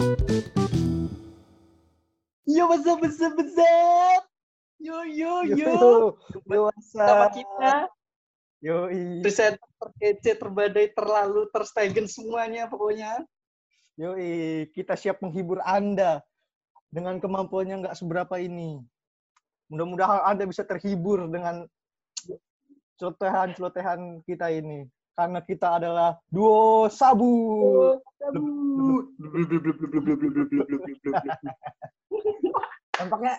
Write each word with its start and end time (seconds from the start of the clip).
Yo, 0.00 0.16
what's 2.72 2.88
up, 2.88 3.04
what's 3.04 3.20
up, 3.20 3.36
what's 3.36 3.52
up? 3.52 4.24
Yo, 4.80 5.04
yo, 5.04 5.44
yo. 5.44 6.16
Yo, 6.48 6.50
what's 6.72 6.96
Sama 6.96 7.28
up? 7.28 7.36
kita, 7.36 7.84
Yo, 8.64 8.88
presenter 9.20 9.60
terkece, 9.76 10.40
terbadai, 10.40 10.88
terlalu, 10.96 11.52
terstegen 11.52 12.08
semuanya 12.08 12.64
pokoknya. 12.64 13.28
yo, 14.00 14.16
kita 14.72 14.96
siap 14.96 15.20
menghibur 15.20 15.60
Anda 15.68 16.24
dengan 16.88 17.20
kemampuannya 17.20 17.84
nggak 17.84 18.00
seberapa 18.00 18.40
ini. 18.40 18.80
Mudah-mudahan 19.68 20.24
Anda 20.24 20.48
bisa 20.48 20.64
terhibur 20.64 21.28
dengan 21.28 21.68
celotehan-celotehan 22.96 24.24
kita 24.24 24.48
ini. 24.48 24.88
Karena 25.12 25.40
kita 25.40 25.76
adalah 25.76 26.16
duo 26.26 26.88
sabu. 26.88 27.32
Tampaknya 32.92 33.34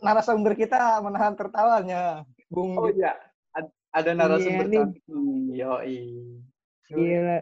narasumber 0.00 0.54
kita 0.54 1.02
menahan 1.02 1.34
tertawanya. 1.34 2.22
Bung 2.46 2.78
Oh 2.78 2.90
iya, 2.90 3.14
ad- 3.52 3.74
ada 3.90 4.10
narasumber 4.14 4.66
Iya. 4.66 4.84
Yoi. 5.50 5.98
Gila. 6.86 7.38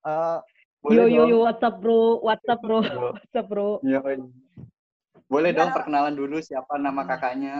eh, 0.00 0.38
Boleh 0.78 0.94
Yo 0.94 1.04
yo 1.04 1.18
dong. 1.18 1.28
yo 1.28 1.38
WhatsApp 1.42 1.76
bro, 1.76 2.02
WhatsApp 2.22 2.60
bro, 2.62 2.78
Yo. 2.80 2.98
WhatsApp 3.12 3.46
bro. 3.46 3.68
Yoi. 3.82 4.16
Boleh 5.26 5.50
dong 5.50 5.68
Ya. 5.68 5.74
perkenalan 5.74 6.14
dulu 6.14 6.38
siapa 6.38 6.78
nama 6.78 7.02
Hmm. 7.02 7.10
kakaknya. 7.10 7.56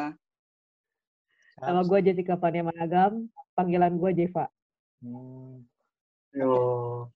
Nama 1.58 1.82
gue 1.82 1.98
Jessica 2.00 2.38
Fania 2.38 2.62
Managam, 2.62 3.26
panggilan 3.52 3.98
gue 3.98 4.10
Jeva. 4.14 4.46
Hmm, 5.00 5.62
Yo. 6.34 6.52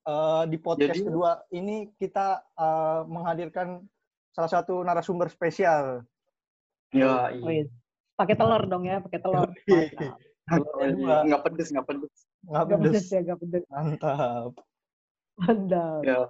eh, 0.03 0.43
di 0.49 0.57
podcast 0.57 0.97
Jadi- 0.97 1.07
kedua 1.07 1.31
ini 1.53 1.91
kita 1.95 2.41
eh, 2.57 3.01
menghadirkan 3.07 3.83
salah 4.33 4.51
satu 4.51 4.81
narasumber 4.81 5.29
spesial. 5.29 6.01
Oh, 6.93 7.29
iya. 7.49 7.69
Pakai 8.17 8.37
telur 8.37 8.65
dong 8.69 8.85
ya, 8.85 9.01
pakai 9.01 9.21
telur. 9.21 9.49
Mantap. 9.49 10.17
Kedua. 10.53 11.17
Nggak 11.25 11.43
pedes, 11.49 11.69
nggak 11.73 11.87
pedes. 11.89 12.15
Nggak 12.45 12.65
Gak 12.67 12.79
pedes 12.83 12.93
pedes. 12.93 13.07
ya, 13.09 13.21
gak 13.23 13.39
pedes. 13.41 13.65
Mantap. 13.73 14.53
Mantap. 15.41 16.01
Ya. 16.05 16.21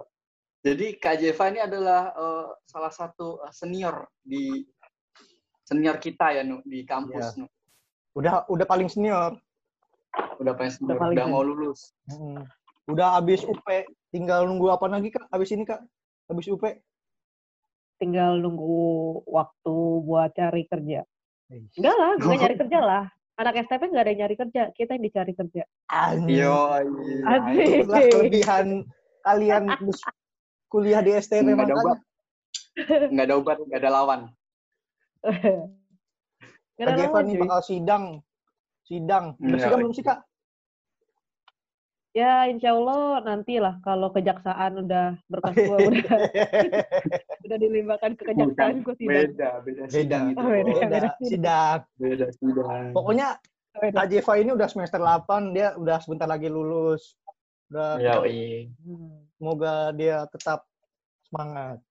Jadi 0.63 0.85
Kak 0.95 1.19
Jeva 1.19 1.45
ini 1.51 1.59
adalah 1.59 2.15
eh, 2.15 2.47
salah 2.63 2.93
satu 2.93 3.43
senior 3.51 4.07
di 4.23 4.63
senior 5.63 5.99
kita 5.99 6.31
ya 6.39 6.43
Nu, 6.47 6.63
di 6.63 6.87
kampus. 6.87 7.35
Nu. 7.35 7.47
Udah 8.15 8.47
udah 8.47 8.63
paling 8.63 8.87
senior. 8.87 9.35
Udah 10.41 10.53
senior, 10.59 10.97
paling 10.99 11.15
udah 11.17 11.25
mau 11.27 11.41
senior. 11.41 11.55
lulus. 11.55 11.79
Hmm. 12.09 12.43
Udah 12.91 13.15
habis 13.15 13.41
UP, 13.47 13.63
tinggal 14.11 14.43
nunggu 14.43 14.67
apa 14.69 14.85
lagi 14.91 15.07
Kak? 15.07 15.31
Habis 15.31 15.55
ini 15.55 15.63
Kak? 15.63 15.79
Habis 16.27 16.51
UP? 16.51 16.63
Tinggal 17.97 18.43
nunggu 18.43 19.23
waktu 19.23 19.75
buat 20.03 20.35
cari 20.35 20.67
kerja. 20.67 21.07
Enggak 21.53 21.95
lah, 21.95 22.11
gue 22.19 22.33
nyari 22.35 22.55
kerja 22.65 22.79
lah. 22.83 23.03
Anak 23.33 23.65
STP 23.65 23.89
nggak 23.89 24.03
ada 24.03 24.11
yang 24.13 24.19
nyari 24.25 24.35
kerja, 24.37 24.61
kita 24.77 24.93
yang 24.93 25.03
dicari 25.09 25.33
kerja. 25.33 25.63
Anjir. 25.89 26.45
Yo, 26.45 26.57
Asik. 27.25 27.87
Itulah 27.87 28.01
kelebihan 28.13 28.65
kalian 29.23 29.63
kuliah 30.69 31.01
di 31.01 31.11
STP 31.17 31.41
Nggak 31.47 31.71
ada 31.71 31.75
obat. 31.79 31.97
nggak 33.09 33.25
ada 33.25 33.35
obat, 33.37 33.57
nggak 33.63 33.79
ada 33.81 33.89
lawan. 33.89 34.21
Kak 36.73 36.93
Jeva 36.99 37.09
lawan, 37.09 37.23
nih 37.25 37.37
bakal 37.41 37.61
sidang. 37.63 38.03
Sidang. 38.83 39.39
Iya. 39.39 39.57
sidang 39.67 39.79
belum 39.79 39.93
sih 39.95 40.03
Kak? 40.03 40.19
Ya 42.13 42.45
insya 42.45 42.77
Allah 42.77 43.25
nanti 43.25 43.57
lah 43.57 43.81
kalau 43.81 44.13
kejaksaan 44.13 44.85
udah 44.85 45.17
berkas 45.25 45.55
gue 45.65 45.77
udah 45.81 46.19
udah 47.49 47.57
dilimpahkan 47.57 48.11
ke 48.13 48.23
kejaksaan 48.29 48.85
gue 48.85 48.95
sidang. 49.01 49.33
Beda, 49.33 49.49
beda 49.65 49.83
Beda. 49.89 49.89
sidang 49.89 50.23
itu. 50.29 50.37
Oh, 50.37 50.45
beda. 50.45 50.61
Beda, 50.61 50.85
Beda, 50.85 51.09
sidang. 51.25 51.79
beda 51.97 52.27
sidang. 52.37 52.83
Pokoknya 52.93 53.27
Beda. 53.73 54.05
Kak 54.05 54.07
Jeva 54.13 54.33
ini 54.37 54.51
udah 54.53 54.69
semester 54.69 55.01
8, 55.01 55.57
dia 55.57 55.73
udah 55.73 55.97
sebentar 55.97 56.29
lagi 56.29 56.45
lulus. 56.45 57.17
Udah 57.73 57.97
Yoi. 57.97 58.69
Hmm. 58.85 59.25
semoga 59.41 59.89
dia 59.97 60.29
tetap 60.29 60.69
semangat. 61.25 61.81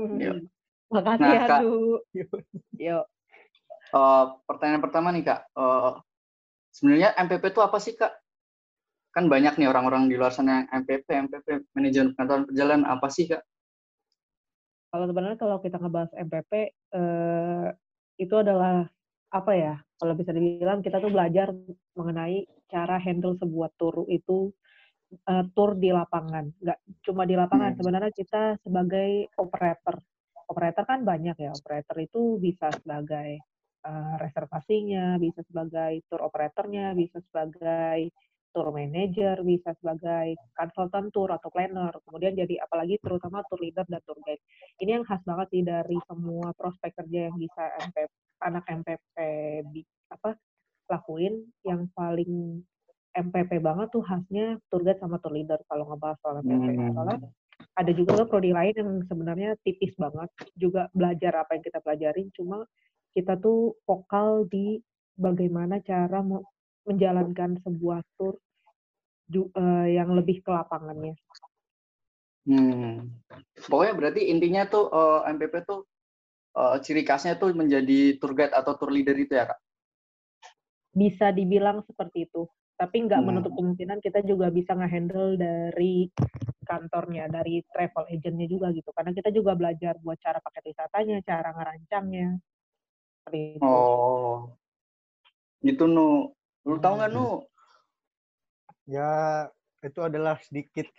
Yuk. 0.00 0.48
Makasih 0.88 1.24
Nah, 1.24 1.32
ya, 1.36 1.44
Kak. 1.44 1.60
Du. 1.60 2.00
Yuk. 2.88 3.04
Eh, 3.92 4.24
pertanyaan 4.62 4.86
pertama 4.86 5.10
nih 5.10 5.26
kak, 5.26 5.40
Eh, 5.58 5.92
sebenarnya 6.70 7.18
MPP 7.18 7.50
itu 7.50 7.58
apa 7.58 7.82
sih 7.82 7.98
kak? 7.98 8.14
Kan 9.10 9.26
banyak 9.26 9.58
nih 9.58 9.66
orang-orang 9.66 10.06
di 10.06 10.14
luar 10.14 10.30
sana 10.30 10.62
yang 10.62 10.86
MPP, 10.86 11.10
MPP, 11.26 11.46
manajemen 11.74 12.14
pengetahuan 12.14 12.46
perjalanan 12.46 12.86
apa 12.86 13.10
sih 13.10 13.26
kak? 13.26 13.42
Kalau 14.94 15.10
sebenarnya 15.10 15.34
kalau 15.42 15.58
kita 15.58 15.82
ngebahas 15.82 16.14
MPP, 16.14 16.52
eh, 16.94 17.68
itu 18.22 18.34
adalah 18.38 18.86
apa 19.34 19.52
ya? 19.58 19.74
Kalau 19.98 20.14
bisa 20.14 20.30
dibilang 20.30 20.78
kita 20.78 21.02
tuh 21.02 21.10
belajar 21.10 21.50
mengenai 21.98 22.46
cara 22.70 23.02
handle 23.02 23.34
sebuah 23.34 23.74
tour 23.74 24.06
itu 24.06 24.54
eh, 25.12 25.44
tour 25.58 25.74
di 25.76 25.90
lapangan. 25.90 26.54
Nggak 26.62 26.78
cuma 27.02 27.26
di 27.26 27.34
lapangan, 27.34 27.74
Hmm. 27.74 27.78
sebenarnya 27.82 28.12
kita 28.14 28.56
sebagai 28.62 29.26
operator. 29.36 29.98
Operator 30.48 30.84
kan 30.86 31.02
banyak 31.02 31.36
ya. 31.36 31.50
Operator 31.50 31.96
itu 31.98 32.38
bisa 32.40 32.70
sebagai 32.72 33.42
eh, 33.82 34.14
reservasinya, 34.18 35.18
bisa 35.18 35.40
sebagai 35.46 36.02
tour 36.06 36.22
operatornya, 36.22 36.94
bisa 36.94 37.18
sebagai 37.30 38.10
tour 38.52 38.68
manager, 38.70 39.40
bisa 39.42 39.72
sebagai 39.80 40.36
konsultan 40.52 41.08
tour 41.10 41.32
atau 41.32 41.48
planner. 41.48 41.90
Kemudian 42.04 42.36
jadi 42.36 42.60
apalagi 42.60 43.00
terutama 43.00 43.40
tour 43.48 43.58
leader 43.58 43.88
dan 43.88 44.00
tour 44.04 44.20
guide. 44.22 44.44
Ini 44.78 45.00
yang 45.00 45.04
khas 45.08 45.24
banget 45.24 45.48
sih 45.50 45.62
dari 45.64 45.96
semua 46.04 46.52
prospek 46.52 46.92
kerja 47.02 47.32
yang 47.32 47.36
bisa 47.40 47.64
MPP, 47.88 48.12
anak 48.44 48.64
MPP 48.68 49.16
apa 50.12 50.36
lakuin 50.92 51.48
yang 51.64 51.88
paling 51.96 52.60
MPP 53.12 53.60
banget 53.64 53.88
tuh 53.88 54.04
khasnya 54.04 54.60
tour 54.68 54.84
guide 54.84 55.00
sama 55.00 55.16
tour 55.24 55.32
leader 55.32 55.58
kalau 55.66 55.88
ngebahas 55.88 56.20
soal 56.20 56.44
MPP. 56.44 56.76
Hmm. 56.76 56.92
Soalnya 56.92 57.18
ada 57.72 57.92
juga 57.96 58.20
kan 58.20 58.28
prodi 58.28 58.52
lain 58.52 58.74
yang 58.76 58.90
sebenarnya 59.08 59.56
tipis 59.64 59.96
banget 59.96 60.28
juga 60.58 60.92
belajar 60.92 61.40
apa 61.40 61.56
yang 61.56 61.64
kita 61.64 61.78
pelajarin 61.80 62.28
cuma 62.36 62.68
kita 63.16 63.32
tuh 63.44 63.76
vokal 63.88 64.28
di 64.52 64.80
bagaimana 65.24 65.74
cara 65.84 66.18
me- 66.28 66.46
menjalankan 66.88 67.50
sebuah 67.64 68.00
tour 68.16 68.34
eh, 69.34 69.86
yang 69.98 70.10
lebih 70.18 70.36
ke 70.44 70.50
lapangannya. 70.52 71.14
Hmm. 72.46 73.22
Pokoknya 73.70 73.94
berarti 73.98 74.20
intinya 74.32 74.62
tuh 74.72 74.84
eh, 74.98 75.18
MPP 75.34 75.54
tuh 75.68 75.80
eh, 76.60 76.76
ciri 76.84 77.02
khasnya 77.08 77.34
tuh 77.42 77.50
menjadi 77.60 78.18
tour 78.20 78.32
guide 78.38 78.54
atau 78.60 78.72
tour 78.78 78.90
leader 78.96 79.16
itu 79.24 79.32
ya 79.38 79.44
kak? 79.50 79.58
Bisa 80.92 81.32
dibilang 81.32 81.80
seperti 81.88 82.28
itu, 82.28 82.44
tapi 82.76 82.96
nggak 83.08 83.20
Hmm. 83.20 83.24
menutup 83.24 83.52
kemungkinan 83.56 83.98
kita 84.04 84.20
juga 84.28 84.52
bisa 84.52 84.76
nge-handle 84.76 85.40
dari 85.40 86.08
kantornya, 86.68 87.32
dari 87.32 87.64
travel 87.72 88.04
agentnya 88.12 88.46
juga 88.48 88.68
gitu. 88.76 88.92
Karena 88.92 89.12
kita 89.16 89.32
juga 89.32 89.52
belajar 89.56 89.96
buat 90.04 90.20
cara 90.20 90.38
paket 90.44 90.64
wisatanya, 90.72 91.16
cara 91.24 91.48
ngerancangnya. 91.56 92.28
Seperti 93.22 93.54
itu. 93.54 93.62
Oh, 93.62 94.50
gitu 95.62 95.86
nu. 95.86 96.34
Lu 96.66 96.74
tahu 96.82 96.98
nggak 96.98 97.10
nu? 97.14 97.46
Ya, 98.82 99.46
itu 99.78 100.00
adalah 100.02 100.42
sedikit 100.42 100.90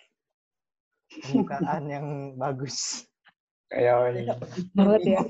pembukaan 1.12 1.84
yang 1.92 2.08
bagus. 2.40 3.04
Kayak 3.68 4.16
banget 4.72 5.02
ya. 5.04 5.22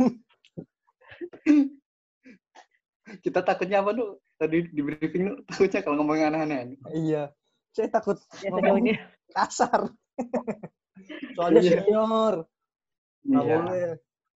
kita 3.26 3.42
takutnya 3.42 3.82
apa 3.82 3.90
nu? 3.98 4.22
Tadi 4.38 4.70
di 4.70 4.82
briefing 4.86 5.24
nu 5.26 5.34
takutnya 5.50 5.82
kalau 5.82 5.98
ngomongin 5.98 6.30
aneh-aneh. 6.30 6.78
Iya. 6.94 7.34
Saya 7.74 7.90
takut 7.90 8.22
Ya 8.38 8.54
ngomong 8.54 8.86
sejauhnya. 8.86 8.96
kasar. 9.34 9.80
Soalnya 11.36 11.62
Iya. 11.66 11.72
senior. 11.82 12.36
Nggak 13.26 13.44
Iya. 13.44 13.50
boleh. 13.58 13.82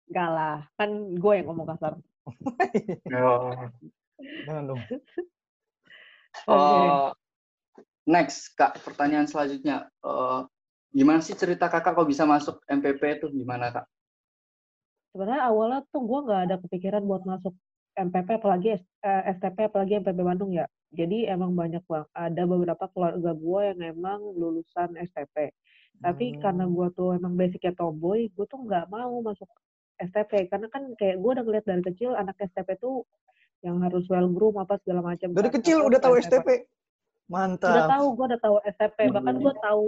Enggak 0.07 0.31
lah, 0.33 0.57
kan 0.81 0.91
gue 1.13 1.33
yang 1.37 1.47
ngomong 1.53 1.69
kasar. 1.69 1.93
Oh. 3.15 3.55
Jangan 4.47 4.65
dong. 4.67 4.81
Eh, 6.47 7.09
next, 8.05 8.53
Kak, 8.59 8.83
pertanyaan 8.85 9.25
selanjutnya. 9.25 9.89
Eh, 10.05 10.41
gimana 10.93 11.25
sih 11.25 11.33
cerita 11.33 11.69
kakak 11.73 11.97
kok 11.97 12.09
bisa 12.09 12.29
masuk 12.29 12.61
MPP 12.69 13.21
itu 13.23 13.27
gimana, 13.33 13.73
Kak? 13.73 13.87
Sebenarnya 15.13 15.49
awalnya 15.49 15.81
tuh 15.89 16.05
gue 16.05 16.21
nggak 16.29 16.43
ada 16.51 16.57
kepikiran 16.61 17.03
buat 17.09 17.25
masuk 17.25 17.57
MPP 17.97 18.37
apalagi 18.37 18.77
eh, 18.77 19.23
STP 19.33 19.73
apalagi 19.73 20.05
MPP 20.05 20.19
Bandung 20.21 20.53
ya. 20.53 20.69
Jadi 20.93 21.25
emang 21.25 21.57
banyak 21.57 21.81
bang. 21.89 22.05
Ada 22.13 22.43
beberapa 22.45 22.85
keluarga 22.93 23.33
gue 23.33 23.61
yang 23.73 23.81
emang 23.97 24.21
lulusan 24.37 24.97
STP. 25.01 25.51
Tapi 26.05 26.37
Hmm. 26.37 26.41
karena 26.45 26.65
gue 26.69 26.87
tuh 26.93 27.17
emang 27.17 27.33
basicnya 27.33 27.73
tomboy, 27.73 28.29
gue 28.29 28.45
tuh 28.45 28.61
nggak 28.61 28.93
mau 28.93 29.25
masuk 29.25 29.49
STP 29.97 30.53
karena 30.53 30.69
kan 30.69 30.93
kayak 31.01 31.17
gue 31.21 31.31
udah 31.33 31.45
ngeliat 31.45 31.65
dari 31.65 31.83
kecil 31.85 32.13
anak 32.13 32.37
STP 32.37 32.77
tuh 32.77 33.05
yang 33.65 33.81
harus 33.81 34.05
well 34.13 34.29
groom 34.29 34.61
apa 34.61 34.77
segala 34.85 35.03
macam. 35.03 35.33
Dari 35.33 35.49
kan. 35.49 35.57
kecil 35.61 35.83
udah 35.83 35.99
tahu 35.99 36.15
STP. 36.21 36.29
STP. 36.31 36.49
Udah 37.27 37.59
Mantap. 37.59 37.91
tahu, 37.91 38.07
gue 38.15 38.27
udah 38.31 38.41
tahu 38.41 38.57
STP. 38.63 38.99
Bahkan 39.11 39.35
gue 39.43 39.55
tahu, 39.59 39.83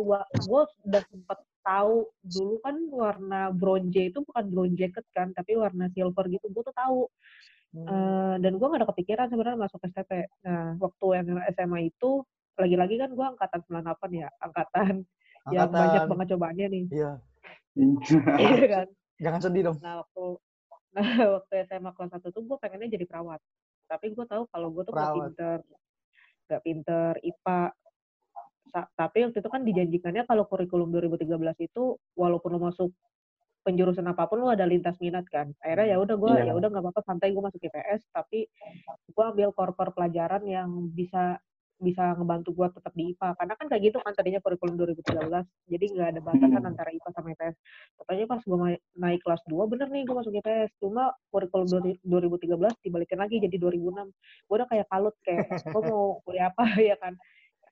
gue 0.50 0.62
udah 0.90 1.02
sempet 1.06 1.38
tahu 1.62 1.94
dulu 2.26 2.54
kan 2.66 2.76
warna 2.90 3.40
bronze 3.54 4.10
itu 4.10 4.18
bukan 4.26 4.44
brown 4.50 4.72
jacket 4.74 5.06
kan, 5.14 5.30
tapi 5.36 5.54
warna 5.54 5.86
silver 5.94 6.26
gitu. 6.26 6.50
Gue 6.50 6.66
tuh 6.66 6.74
tahu. 6.74 7.06
Hmm. 7.78 7.86
Eh, 7.86 8.34
dan 8.42 8.52
gue 8.58 8.66
gak 8.66 8.80
ada 8.82 8.88
kepikiran 8.90 9.30
sebenarnya 9.30 9.58
masuk 9.60 9.78
STP. 9.86 10.26
Nah, 10.42 10.74
waktu 10.82 11.06
yang 11.14 11.26
SMA 11.54 11.92
itu, 11.94 12.26
lagi-lagi 12.58 12.98
kan 12.98 13.10
gue 13.14 13.26
angkatan 13.38 13.60
98 13.70 14.18
ya, 14.18 14.28
angkatan, 14.42 14.94
yang 15.54 15.70
banyak 15.70 16.02
Angkatan. 16.02 16.10
banget 16.10 16.26
cobaannya 16.34 16.66
nih. 16.74 16.84
Iya. 16.90 17.12
Iya 17.78 18.66
kan? 18.66 18.86
Jangan 19.18 19.40
sedih 19.42 19.62
dong. 19.70 19.76
Nah, 19.82 20.02
waktu 20.02 20.24
nah, 20.96 21.08
waktu 21.38 21.52
SMA 21.68 21.90
kelas 21.94 22.10
1 22.16 22.28
tuh 22.32 22.42
gue 22.42 22.56
pengennya 22.58 22.88
jadi 22.88 23.04
perawat. 23.04 23.40
Tapi 23.88 24.12
gue 24.12 24.24
tahu 24.24 24.46
kalau 24.48 24.68
gue 24.72 24.82
tuh 24.84 24.92
gak 24.94 25.14
pinter, 25.14 25.58
gak 26.48 26.62
pinter 26.64 27.12
IPA. 27.20 27.60
Sa- 28.68 28.90
tapi 28.92 29.24
waktu 29.24 29.40
itu 29.40 29.48
kan 29.48 29.62
dijanjikannya 29.64 30.22
kalau 30.28 30.44
kurikulum 30.44 30.92
2013 30.92 31.56
itu, 31.64 31.96
walaupun 32.12 32.56
lo 32.56 32.60
masuk 32.68 32.92
penjurusan 33.64 34.04
apa 34.08 34.24
pun 34.28 34.40
lo 34.40 34.48
ada 34.48 34.64
lintas 34.64 34.96
minat 35.00 35.28
kan. 35.28 35.52
Akhirnya 35.60 35.92
ya 35.92 35.96
udah 36.00 36.16
gue 36.16 36.32
Iya. 36.40 36.44
ya 36.48 36.52
udah 36.56 36.68
nggak 36.72 36.84
apa-apa 36.84 37.00
santai 37.04 37.36
gue 37.36 37.42
masuk 37.42 37.60
IPS 37.60 38.08
tapi 38.12 38.48
gue 39.08 39.24
ambil 39.24 39.52
core-core 39.52 39.92
pelajaran 39.92 40.40
yang 40.48 40.68
bisa 40.88 41.36
bisa 41.78 42.10
ngebantu 42.12 42.50
gue 42.52 42.66
tetap 42.70 42.90
di 42.92 43.14
IPA 43.14 43.28
karena 43.34 43.54
kan 43.54 43.66
kayak 43.66 43.82
gitu 43.84 43.98
kan 43.98 44.10
tadinya 44.10 44.38
kurikulum 44.38 44.74
2013 44.74 45.30
jadi 45.68 45.84
nggak 45.88 46.08
ada 46.10 46.20
batasan 46.20 46.58
Hmm. 46.58 46.70
antara 46.70 46.90
IPA 46.90 47.10
sama 47.12 47.28
IPS 47.30 47.54
Pokoknya 47.94 48.24
pas 48.26 48.40
gue 48.42 48.58
naik 48.94 49.20
kelas 49.22 49.42
2 49.44 49.62
bener 49.64 49.88
nih 49.88 50.02
gue 50.02 50.12
masuk 50.12 50.34
IPS 50.34 50.70
cuma 50.76 51.04
kurikulum 51.28 51.66
2013 52.02 52.50
dibalikin 52.82 53.18
lagi 53.18 53.38
jadi 53.38 53.56
2006 53.56 54.10
gue 54.10 54.54
udah 54.54 54.66
kayak 54.66 54.86
kalut 54.86 55.14
kayak 55.22 55.46
gue 55.62 55.82
mau 55.84 56.18
kuliah 56.22 56.48
apa 56.48 56.62
ya 56.84 56.96
kan. 56.96 57.14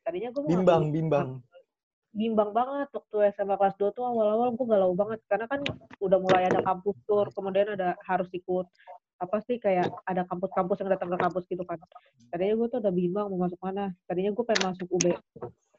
Tadinya 0.00 0.30
gue 0.30 0.40
mau 0.40 0.50
Bimbang, 0.50 0.82
ngambil- 0.86 0.94
bimbang. 0.94 1.28
bimbang 2.12 2.50
banget 2.50 2.88
waktu 2.90 3.16
SMA 3.34 3.54
kelas 3.54 3.74
2 3.76 3.90
tuh 3.90 4.00
awal-awal 4.02 4.48
gue 4.50 4.64
galau 4.64 4.94
banget. 4.94 5.18
Karena 5.26 5.44
kan 5.44 5.60
udah 5.98 6.16
mulai 6.16 6.46
ada 6.46 6.62
kampus 6.62 6.94
tour 7.04 7.26
kemudian 7.28 7.74
ada 7.74 7.98
harus 8.02 8.30
ikut 8.30 8.70
apa 9.16 9.40
sih 9.48 9.56
kayak 9.56 9.88
ada 10.04 10.28
kampus-kampus 10.28 10.76
yang 10.84 10.92
datang 10.92 11.08
ke 11.08 11.18
kampus 11.18 11.44
gitu 11.48 11.64
kan 11.64 11.80
tadinya 12.28 12.54
gue 12.60 12.68
tuh 12.68 12.78
udah 12.84 12.92
bimbang 12.92 13.26
mau 13.32 13.48
masuk 13.48 13.56
mana 13.64 13.96
tadinya 14.04 14.36
gue 14.36 14.44
pengen 14.44 14.76
masuk 14.76 14.88
UB 14.92 15.06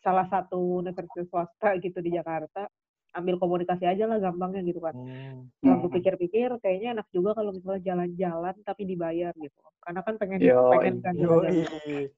salah 0.02 0.26
satu 0.30 0.82
universitas 0.82 1.30
swasta 1.30 1.78
gitu 1.78 2.02
di 2.02 2.18
Jakarta 2.18 2.66
ambil 3.14 3.38
komunikasi 3.38 3.86
aja 3.86 4.10
lah 4.10 4.18
gampangnya 4.18 4.62
gitu 4.66 4.82
kan 4.82 4.94
Hmm. 4.98 5.84
gue 5.84 5.90
pikir-pikir 5.90 6.50
kayaknya 6.62 7.02
enak 7.02 7.08
juga 7.14 7.34
kalau 7.38 7.54
misalnya 7.54 7.82
jalan-jalan 7.86 8.56
tapi 8.66 8.86
dibayar 8.86 9.34
gitu 9.38 9.58
karena 9.86 10.02
kan 10.02 10.14
pengen 10.18 10.40
Yoi. 10.42 10.72
pengen 10.74 10.96
kan 11.02 11.14
jalan-jalan. 11.18 12.10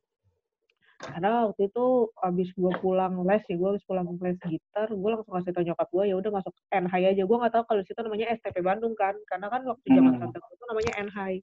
Karena 1.00 1.48
waktu 1.48 1.72
itu 1.72 1.86
abis 2.20 2.52
gue 2.60 2.74
pulang 2.84 3.24
les 3.24 3.40
ya 3.48 3.56
gue 3.56 3.70
abis 3.72 3.84
pulang 3.88 4.04
les 4.20 4.36
gitar 4.36 4.92
gue 4.92 5.10
langsung 5.10 5.32
kasih 5.32 5.56
tau 5.56 5.64
nyokap 5.64 5.88
gue 5.88 6.04
ya 6.12 6.16
udah 6.20 6.32
masuk 6.36 6.52
NHI 6.70 7.04
aja 7.16 7.24
gue 7.24 7.38
nggak 7.40 7.54
tahu 7.56 7.64
kalau 7.72 7.82
situ 7.88 8.00
namanya 8.04 8.28
STP 8.36 8.60
Bandung 8.60 8.94
kan 9.00 9.16
karena 9.32 9.48
kan 9.48 9.64
waktu 9.64 9.88
zaman 9.96 10.12
Hmm. 10.20 10.36
itu 10.36 10.64
namanya 10.68 10.92
NHI 11.08 11.36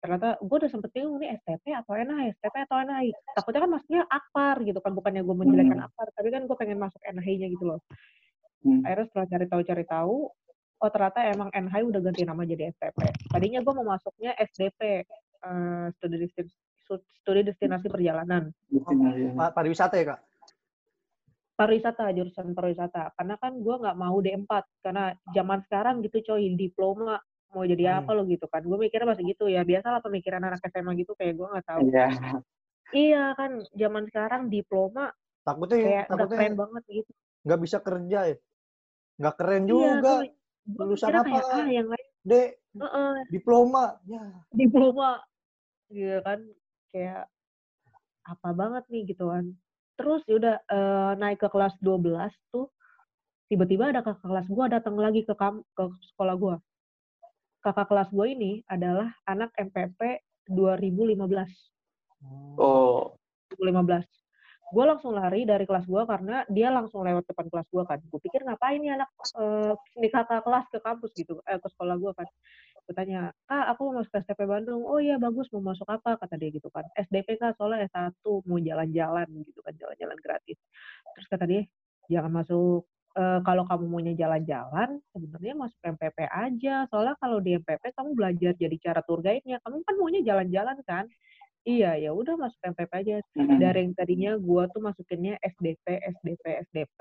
ternyata 0.00 0.28
gue 0.40 0.56
udah 0.64 0.70
sempet 0.72 0.90
bingung 0.96 1.20
nih 1.20 1.36
STP 1.36 1.76
atau 1.76 1.92
NHI 1.92 2.26
STP 2.40 2.54
atau 2.64 2.76
NHI 2.80 3.08
takutnya 3.36 3.60
kan 3.60 3.70
maksudnya 3.76 4.00
akpar 4.08 4.56
gitu 4.64 4.80
kan 4.80 4.92
bukannya 4.96 5.22
gue 5.22 5.36
menjelekkan 5.36 5.76
Hmm. 5.76 5.86
akpar 5.92 6.06
tapi 6.16 6.28
kan 6.32 6.42
gue 6.48 6.56
pengen 6.56 6.78
masuk 6.80 7.00
NHI-nya 7.04 7.46
gitu 7.52 7.64
loh 7.68 7.80
Hmm. 8.64 8.80
akhirnya 8.84 9.06
setelah 9.12 9.26
cari 9.28 9.44
tahu 9.44 9.60
cari 9.60 9.84
tahu 9.84 10.16
oh 10.80 10.88
ternyata 10.88 11.20
emang 11.28 11.52
NHI 11.52 11.84
udah 11.84 12.00
ganti 12.00 12.24
nama 12.24 12.48
jadi 12.48 12.72
STP 12.72 12.96
tadinya 13.28 13.60
gue 13.60 13.72
mau 13.76 13.84
masuknya 13.84 14.32
SDP 14.40 15.04
eh, 15.40 15.86
studi 15.96 16.16
studi 16.98 17.44
destinasi 17.44 17.86
perjalanan 17.86 18.50
Destinasi. 18.66 19.36
Pa- 19.36 19.52
Pariwisata 19.52 19.94
ya, 19.94 20.06
Kak? 20.10 20.20
pariwisata 21.52 22.08
jurusan 22.10 22.56
pariwisata 22.56 23.12
karena 23.12 23.36
kan 23.36 23.52
gue 23.52 23.74
nggak 23.76 23.92
mau 23.94 24.16
D4 24.16 24.48
karena 24.80 25.12
zaman 25.28 25.60
sekarang 25.60 26.00
gitu 26.00 26.24
coy 26.24 26.56
diploma 26.56 27.20
mau 27.52 27.68
jadi 27.68 27.84
Hmm. 27.84 27.98
apa 28.00 28.10
lo 28.16 28.24
gitu 28.24 28.48
kan 28.48 28.64
gue 28.64 28.78
mikirnya 28.80 29.04
masih 29.04 29.28
gitu 29.28 29.44
ya 29.44 29.60
biasalah 29.60 30.00
pemikiran 30.00 30.40
anak 30.40 30.64
SMA 30.64 30.96
gitu 30.96 31.12
kayak 31.12 31.36
gue 31.36 31.44
nggak 31.44 31.66
tahu 31.68 31.80
Iya. 31.84 32.06
iya 32.96 33.24
kan 33.36 33.60
zaman 33.70 34.08
sekarang 34.08 34.48
diploma 34.48 35.12
Takutnya, 35.40 35.76
kayak 35.78 36.04
udah 36.06 36.16
takutnya 36.16 36.38
keren 36.38 36.54
banget 36.56 36.82
gitu 36.88 37.10
nggak 37.40 37.60
bisa 37.60 37.76
kerja 37.80 38.20
ya. 38.24 38.36
Nggak 39.16 39.34
keren 39.36 39.62
iya 39.62 39.68
juga. 39.68 40.12
gue 40.16 40.16
gue 40.64 40.80
Lulusan 40.80 41.08
apa? 41.10 41.24
kayak 41.24 41.44
ah 41.44 41.68
yang 41.68 41.88
lain 41.88 42.06
Dek, 42.20 42.48
Heeh, 42.72 43.12
diploma. 43.28 43.84
Ya. 44.04 44.24
diploma 44.50 45.10
gitu 45.88 46.20
kan 46.22 46.40
kayak 46.90 47.26
apa 48.26 48.48
banget 48.52 48.84
nih 48.92 49.02
gitu 49.10 49.30
kan. 49.30 49.50
Terus 49.98 50.22
yaudah 50.28 50.56
eh, 50.60 51.12
naik 51.18 51.40
ke 51.40 51.48
kelas 51.50 51.74
12 51.82 52.30
tuh 52.52 52.70
tiba-tiba 53.50 53.90
ada 53.90 54.06
kakak 54.06 54.22
kelas 54.22 54.46
gue 54.46 54.66
datang 54.70 54.94
lagi 54.94 55.26
ke 55.26 55.34
kam 55.34 55.66
ke 55.74 55.84
sekolah 56.14 56.38
gue 56.38 56.56
kakak 57.66 57.90
kelas 57.90 58.08
gue 58.14 58.26
ini 58.30 58.62
adalah 58.70 59.10
anak 59.26 59.50
MPP 59.58 60.22
2015 60.46 61.26
Oh. 62.60 63.16
2015 63.56 64.04
gue 64.70 64.84
langsung 64.86 65.18
lari 65.18 65.42
dari 65.42 65.66
kelas 65.66 65.82
gue 65.82 66.02
karena 66.06 66.46
dia 66.46 66.70
langsung 66.70 67.02
lewat 67.02 67.26
depan 67.26 67.50
kelas 67.50 67.66
gue 67.74 67.82
kan. 67.90 67.98
Gue 68.06 68.20
pikir 68.22 68.46
ngapain 68.46 68.78
nih 68.78 68.94
anak 68.94 69.10
eh 69.34 69.74
ini 69.98 70.06
kakak 70.14 70.46
kelas 70.46 70.70
ke 70.70 70.78
kampus 70.78 71.10
gitu 71.18 71.42
eh 71.42 71.58
ke 71.58 71.68
sekolah 71.74 71.98
gue 71.98 72.12
kan 72.14 72.28
gue 72.86 72.94
tanya 72.96 73.32
kak 73.46 73.64
aku 73.74 73.80
mau 73.90 73.94
masuk 74.00 74.12
STP 74.22 74.40
Bandung. 74.48 74.82
Oh 74.84 74.98
iya 74.98 75.16
bagus 75.16 75.46
mau 75.52 75.72
masuk 75.72 75.86
apa? 75.88 76.16
kata 76.16 76.34
dia 76.40 76.50
gitu 76.52 76.68
kan. 76.72 76.84
SDP 76.96 77.36
kak 77.40 77.56
soalnya 77.56 77.86
S1 77.90 78.14
mau 78.24 78.58
jalan-jalan 78.58 79.28
gitu 79.44 79.60
kan 79.60 79.74
jalan-jalan 79.76 80.18
gratis. 80.20 80.58
Terus 81.16 81.26
kata 81.30 81.44
dia 81.46 81.62
jangan 82.10 82.32
masuk 82.42 82.86
eh, 83.16 83.40
kalau 83.46 83.64
kamu 83.66 83.84
maunya 83.86 84.14
jalan-jalan 84.16 84.98
sebenarnya 85.12 85.54
masuk 85.56 85.80
MPP 85.84 86.18
aja. 86.26 86.74
Soalnya 86.88 87.14
kalau 87.20 87.38
di 87.38 87.56
MPP 87.58 87.84
kamu 87.94 88.10
belajar 88.16 88.52
jadi 88.56 88.76
cara 88.80 89.00
tour 89.04 89.20
guide-nya. 89.20 89.60
Kamu 89.62 89.82
kan 89.84 89.94
maunya 89.98 90.20
jalan-jalan 90.22 90.76
kan? 90.84 91.06
Iya 91.68 91.92
ya 92.00 92.10
udah 92.16 92.40
masuk 92.40 92.60
MPP 92.72 92.92
aja. 93.04 93.14
Dari 93.36 93.78
yang 93.84 93.92
tadinya 93.92 94.32
gue 94.40 94.62
tuh 94.72 94.80
masukinnya 94.80 95.36
SDP, 95.44 95.86
SDP, 96.16 96.44
SDP, 96.72 96.98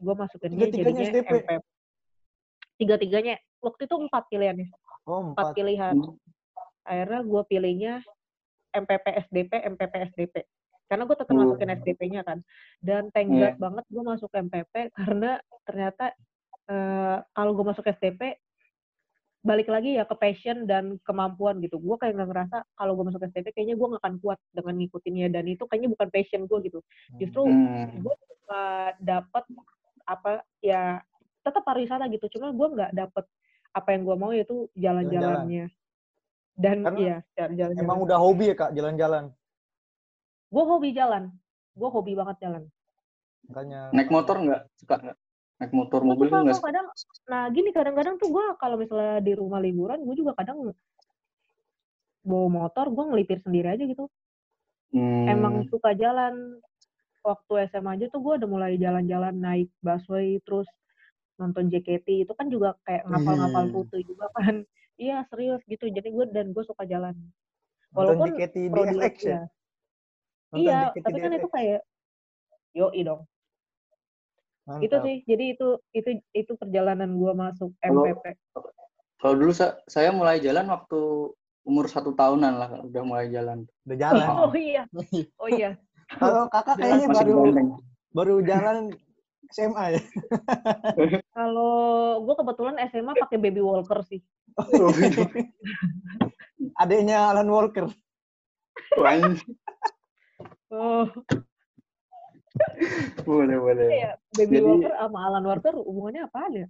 gue 0.00 0.14
masukinnya 0.14 0.66
jadinya 0.68 1.04
SDP? 1.08 1.30
MP. 1.40 1.50
Tiga-tiganya, 2.74 3.38
waktu 3.62 3.86
itu 3.86 3.94
empat 3.94 4.26
pilihannya, 4.28 4.66
Oh, 5.04 5.20
empat 5.22 5.52
empat. 5.52 5.54
pilihan. 5.54 5.94
Hmm. 5.94 6.16
Akhirnya 6.82 7.20
gue 7.22 7.42
pilihnya 7.44 7.94
MPP 8.72 9.04
SDP, 9.24 9.52
MPP 9.70 9.94
SDP. 10.10 10.34
Karena 10.84 11.04
gue 11.04 11.16
tetap 11.16 11.30
Hmm. 11.30 11.44
masukin 11.44 11.70
SDP-nya 11.72 12.22
kan. 12.22 12.38
Dan 12.78 13.08
thank. 13.10 13.30
God 13.30 13.56
banget 13.58 13.84
gue 13.86 14.02
masuk 14.02 14.30
MPP 14.30 14.74
karena 14.94 15.38
ternyata 15.64 16.12
eh, 16.64 17.18
kalau 17.30 17.52
gue 17.52 17.64
masuk 17.66 17.84
SDP, 17.84 18.40
balik 19.40 19.68
lagi 19.68 19.92
ya 19.92 20.08
ke 20.08 20.16
passion 20.16 20.64
dan 20.64 20.96
kemampuan 21.00 21.60
gitu. 21.60 21.76
Gue 21.76 21.96
kayak 21.96 22.16
nggak 22.16 22.30
ngerasa 22.32 22.56
kalau 22.74 22.96
gue 22.96 23.04
masuk 23.04 23.20
SDP 23.22 23.52
kayaknya 23.52 23.76
gue 23.76 23.86
nggak 23.86 24.00
akan 24.00 24.16
kuat 24.18 24.40
dengan 24.50 24.74
ngikutinnya 24.76 25.28
dan 25.28 25.44
itu 25.44 25.68
kayaknya 25.68 25.92
bukan 25.92 26.08
passion 26.08 26.48
gue 26.48 26.58
gitu. 26.64 26.80
Justru 27.16 27.44
Hmm. 27.44 28.00
gue 28.00 28.14
dapet 28.98 29.44
apa 30.04 30.30
ya 30.60 31.00
tetap 31.40 31.60
pariwisata 31.60 32.08
gitu 32.08 32.28
cuma 32.32 32.52
gue 32.52 32.68
nggak 32.70 32.92
dapet 32.94 33.24
apa 33.74 33.88
yang 33.90 34.02
gue 34.06 34.16
mau 34.16 34.30
yaitu 34.30 34.70
jalan-jalannya 34.72 35.66
dan 36.54 36.76
Karena 36.86 36.98
iya 37.02 37.16
jalan-jalan 37.34 37.74
Emang 37.76 37.98
udah 38.00 38.14
hobi 38.16 38.44
ya, 38.48 38.56
Kak, 38.56 38.70
jalan-jalan. 38.72 39.34
gue 40.48 40.64
hobi 40.64 40.94
jalan 40.94 41.34
gue 41.74 41.88
hobi 41.90 42.12
banget 42.14 42.36
jalan 42.40 42.62
Makanya 43.44 43.90
Naik 43.90 44.08
motor 44.08 44.38
nggak? 44.38 44.62
Suka 44.78 44.94
nggak? 45.02 45.18
Naik 45.60 45.72
motor 45.74 46.00
Gua 46.00 46.10
mobil 46.14 46.26
nggak? 46.30 46.62
kadang 46.62 46.86
nah 47.26 47.42
gini 47.50 47.70
kadang-kadang 47.70 48.14
tuh 48.16 48.30
gue 48.30 48.44
kalau 48.56 48.78
misalnya 48.78 49.18
di 49.18 49.32
rumah 49.34 49.58
liburan 49.58 49.98
gue 50.00 50.14
juga 50.14 50.32
kadang 50.38 50.70
bawa 52.22 52.48
motor 52.48 52.88
gue 52.88 53.04
ngelipir 53.04 53.42
sendiri 53.42 53.74
aja 53.74 53.84
gitu 53.84 54.06
Hmm. 54.94 55.26
emang 55.26 55.66
suka 55.66 55.90
jalan 55.98 56.62
waktu 57.18 57.66
SMA 57.66 57.98
aja 57.98 58.06
tuh 58.14 58.22
gue 58.22 58.38
udah 58.38 58.46
mulai 58.46 58.78
jalan-jalan 58.78 59.34
naik 59.34 59.66
busway 59.82 60.38
terus 60.46 60.70
nonton 61.34 61.66
JKT 61.66 62.26
itu 62.26 62.32
kan 62.32 62.46
juga 62.46 62.78
kayak 62.86 63.10
ngapal-ngapal 63.10 63.64
Ih. 63.66 63.72
foto 63.74 63.96
juga 64.00 64.26
kan 64.32 64.62
iya 65.04 65.26
serius 65.26 65.60
gitu 65.66 65.90
jadi 65.90 66.06
gue 66.06 66.26
dan 66.30 66.54
gue 66.54 66.62
suka 66.62 66.86
jalan 66.86 67.14
nonton 67.90 68.14
walaupun 68.14 68.28
JKT 68.38 68.56
di 68.70 68.80
FX 68.94 69.14
ya. 69.18 69.28
ya 69.28 69.40
Nonton 70.54 70.62
iya 70.62 70.78
JKT 70.94 71.02
tapi 71.02 71.18
kan 71.18 71.32
itu 71.34 71.48
FX. 71.48 71.54
kayak 71.54 71.80
yoi 72.74 73.00
dong 73.02 73.20
itu 74.80 74.94
Mantap. 74.96 75.04
sih 75.04 75.16
jadi 75.28 75.44
itu 75.54 75.68
itu 75.92 76.10
itu 76.32 76.52
perjalanan 76.56 77.10
gue 77.12 77.32
masuk 77.36 77.70
MPP 77.84 78.24
Kalau 79.20 79.40
dulu 79.40 79.52
sa- 79.56 79.80
saya 79.88 80.12
mulai 80.12 80.36
jalan 80.40 80.68
waktu 80.68 81.00
umur 81.64 81.88
satu 81.88 82.12
tahunan 82.12 82.54
lah, 82.60 82.70
udah 82.84 83.02
mulai 83.08 83.32
jalan. 83.32 83.64
Udah 83.88 83.96
jalan. 83.96 84.28
oh 84.44 84.52
iya 84.52 84.84
oh 85.40 85.48
iya 85.48 85.80
Kalau 86.12 86.44
kakak 86.52 86.76
kayaknya 86.76 87.08
baru 87.08 87.36
baru 88.12 88.34
jalan 88.44 88.92
SMA 89.52 89.84
ya. 89.98 90.00
kalau 91.36 91.74
gue 92.22 92.34
kebetulan 92.38 92.76
SMA 92.88 93.12
pakai 93.18 93.38
baby 93.40 93.60
walker 93.60 94.00
sih 94.06 94.22
Adanya 96.74 97.30
Alan 97.34 97.50
Walker. 97.50 97.86
Wah, 98.98 99.10
anjing. 99.14 99.54
oh 100.70 101.06
boleh 103.26 103.58
boleh. 103.58 103.88
Iya, 103.90 104.10
Baby 104.30 104.58
Jadi- 104.58 104.66
Walker 104.66 104.92
sama 104.94 105.18
Alan 105.26 105.44
Walker 105.46 105.74
hubungannya 105.74 106.22
apaan 106.26 106.52
ya? 106.54 106.66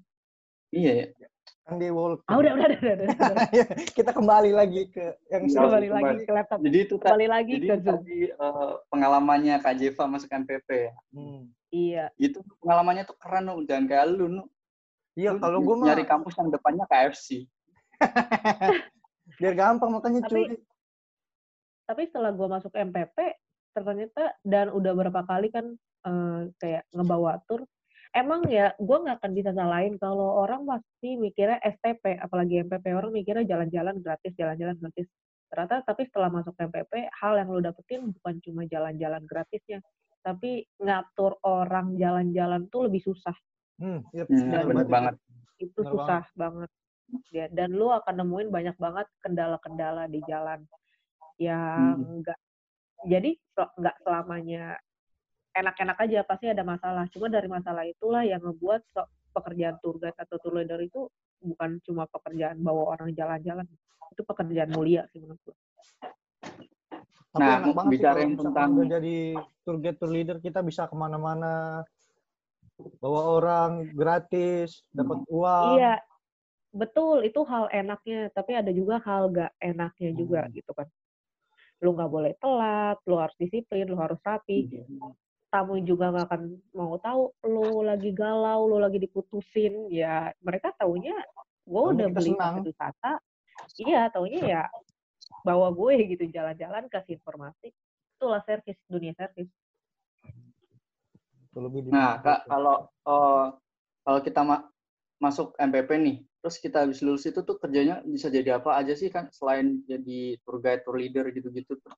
Iya 0.72 0.92
ya. 0.96 1.06
Andy 1.64 1.88
Walker. 1.88 2.20
Ah 2.28 2.36
udah 2.36 2.52
udah 2.52 2.66
udah 2.66 2.76
udah. 2.76 2.92
udah, 2.92 3.08
udah. 3.08 3.46
Kita 3.96 4.10
kembali 4.12 4.52
lagi 4.52 4.82
ke 4.86 5.16
yang 5.26 5.42
Iya, 5.44 5.56
kembali 5.58 5.88
lagi 5.88 6.04
kembali. 6.12 6.22
ke 6.22 6.32
laptop. 6.32 6.58
Jadi 6.60 6.78
itu 6.78 6.94
Kembali 6.98 7.26
lagi 7.26 7.52
jadi 7.54 7.66
ke 7.66 7.74
Zoom. 7.74 7.88
tadi 7.96 8.18
eh, 8.28 8.72
pengalamannya 8.86 9.54
Kak 9.58 9.74
Jeva 9.74 10.04
masuk 10.06 10.28
MPP 10.30 10.68
ya. 10.68 10.92
Hmm. 11.10 11.42
Iya. 11.68 12.04
Itu 12.16 12.38
pengalamannya 12.60 13.04
tuh 13.04 13.16
keren 13.16 13.44
nu, 13.46 13.64
jangan 13.64 13.84
kayak 13.86 14.04
lu 14.08 14.26
nu. 14.30 14.44
Iya, 15.14 15.30
Lu 15.32 15.40
kalau 15.40 15.58
gue 15.58 15.74
mah 15.74 15.86
nyari 15.88 16.04
kampus 16.04 16.34
yang 16.36 16.50
depannya 16.50 16.84
KFC. 16.84 17.48
biar 19.40 19.54
gampang 19.54 19.90
makanya 19.90 20.20
Tapi- 20.20 20.30
curi. 20.30 20.56
Tapi 21.84 22.02
setelah 22.06 22.32
gue 22.32 22.48
masuk 22.50 22.72
MPP, 22.72 23.16
ternyata 23.72 24.22
dan 24.40 24.68
udah 24.68 24.92
berapa 24.92 25.20
kali 25.22 25.48
kan 25.48 25.72
eh, 26.04 26.40
kayak 26.58 26.84
ngebawa 26.90 27.40
tur. 27.42 27.64
Emang 28.14 28.46
ya, 28.46 28.70
gue 28.78 28.94
nggak 28.94 29.18
akan 29.18 29.32
bisa 29.34 29.50
salahin 29.50 29.98
kalau 29.98 30.38
orang 30.38 30.62
pasti 30.62 31.18
mikirnya 31.18 31.58
STP, 31.60 32.14
apalagi 32.22 32.62
MPP 32.62 32.94
orang 32.94 33.10
mikirnya 33.10 33.42
jalan-jalan 33.42 33.98
gratis, 33.98 34.30
jalan-jalan 34.38 34.78
gratis. 34.78 35.10
Ternyata 35.50 35.82
tapi 35.82 36.06
setelah 36.06 36.30
masuk 36.30 36.54
MPP, 36.54 37.10
hal 37.10 37.34
yang 37.42 37.50
lo 37.50 37.58
dapetin 37.58 38.14
bukan 38.14 38.38
cuma 38.38 38.62
jalan-jalan 38.70 39.22
gratisnya, 39.26 39.82
tapi 40.22 40.62
ngatur 40.78 41.42
orang 41.42 41.98
jalan-jalan 41.98 42.70
tuh 42.70 42.86
lebih 42.86 43.02
susah. 43.02 43.34
Hmm, 43.82 44.06
iya, 44.14 44.22
Hmm, 44.30 44.46
Dan- 44.46 44.68
bener 44.70 44.86
banget. 44.86 45.14
itu 45.58 45.74
Bener 45.74 45.90
susah 45.90 46.22
banget. 46.34 46.70
Ya, 47.34 47.46
dan 47.50 47.74
lu 47.74 47.90
akan 47.90 48.14
nemuin 48.22 48.48
banyak 48.48 48.76
banget 48.78 49.06
kendala-kendala 49.20 50.06
di 50.06 50.22
jalan 50.24 50.62
yang 51.36 51.98
Hmm. 51.98 52.22
enggak 52.22 52.38
jadi 53.04 53.34
se- 53.36 53.74
nggak 53.76 53.96
selamanya 54.00 54.78
enak-enak 55.54 55.98
aja 56.02 56.20
pasti 56.26 56.50
ada 56.50 56.66
masalah. 56.66 57.06
Cuma 57.08 57.30
dari 57.30 57.46
masalah 57.46 57.86
itulah 57.86 58.26
yang 58.26 58.42
ngebuat 58.42 58.82
so- 58.90 59.10
pekerjaan 59.34 59.82
tour 59.82 59.98
guide 59.98 60.14
atau 60.14 60.38
tour 60.38 60.54
leader 60.54 60.78
itu 60.78 61.10
bukan 61.42 61.82
cuma 61.82 62.06
pekerjaan 62.06 62.54
bawa 62.58 62.94
orang 62.94 63.10
jalan-jalan. 63.10 63.66
Itu 64.10 64.22
pekerjaan 64.22 64.70
mulia 64.70 65.06
sih 65.10 65.18
menurut 65.18 65.42
gue 65.42 65.56
Nah, 67.34 67.66
bicara 67.90 68.22
yang 68.22 68.38
tentang- 68.38 68.78
jadi 68.86 69.34
tour 69.66 69.82
guide, 69.82 69.98
tour 69.98 70.06
leader, 70.06 70.38
kita 70.38 70.62
bisa 70.62 70.86
ke 70.86 70.94
mana-mana, 70.94 71.82
bawa 73.02 73.42
orang 73.42 73.70
gratis, 73.90 74.86
dapat 74.90 75.18
uang. 75.26 75.78
iya 75.78 75.98
betul 76.70 77.26
itu 77.26 77.42
hal 77.42 77.66
enaknya. 77.74 78.30
Tapi 78.30 78.54
ada 78.54 78.70
juga 78.70 79.02
hal 79.02 79.34
gak 79.34 79.50
enaknya 79.58 80.10
juga 80.14 80.46
Hmm. 80.46 80.54
gitu 80.54 80.70
kan. 80.70 80.86
Lu 81.82 81.90
nggak 81.90 82.06
boleh 82.06 82.32
telat 82.38 83.02
lu 83.02 83.18
harus 83.18 83.34
disiplin 83.34 83.82
lu 83.84 83.98
harus 83.98 84.22
rapi 84.22 84.70
tamu 85.54 85.78
juga 85.86 86.10
nggak 86.10 86.26
akan 86.26 86.42
mau 86.74 86.98
tahu 86.98 87.30
lo 87.46 87.86
lagi 87.86 88.10
galau, 88.10 88.66
lo 88.66 88.82
lagi 88.82 88.98
diputusin, 88.98 89.86
ya 89.86 90.34
mereka 90.42 90.74
taunya 90.74 91.14
gue 91.62 91.82
udah 91.94 92.10
beli 92.10 92.34
paket 92.34 92.74
wisata, 92.74 93.22
iya 93.78 94.10
taunya 94.10 94.40
ya 94.42 94.62
bawa 95.46 95.70
gue 95.70 96.10
gitu 96.10 96.26
jalan-jalan 96.26 96.90
kasih 96.90 97.22
informasi, 97.22 97.70
itulah 98.18 98.42
servis 98.42 98.74
dunia 98.90 99.14
servis. 99.14 99.46
Itu 101.54 101.58
lebih 101.62 101.86
di- 101.86 101.94
Nah, 101.94 102.18
Kak, 102.18 102.50
kalau 102.50 102.90
eh, 103.06 103.46
kalau 104.02 104.20
kita 104.26 104.40
ma- 104.42 104.66
masuk 105.22 105.54
MPP 105.54 105.90
nih, 106.02 106.16
terus 106.42 106.58
kita 106.58 106.82
habis 106.82 106.98
lulus 106.98 107.30
itu 107.30 107.40
tuh 107.46 107.56
kerjanya 107.62 108.02
bisa 108.02 108.26
jadi 108.26 108.58
apa 108.58 108.74
aja 108.74 108.98
sih 108.98 109.06
kan 109.06 109.30
selain 109.30 109.86
jadi 109.86 110.34
tour 110.42 110.58
guide, 110.58 110.82
tour 110.82 110.98
leader 110.98 111.30
gitu-gitu 111.30 111.78
tuh. 111.78 111.94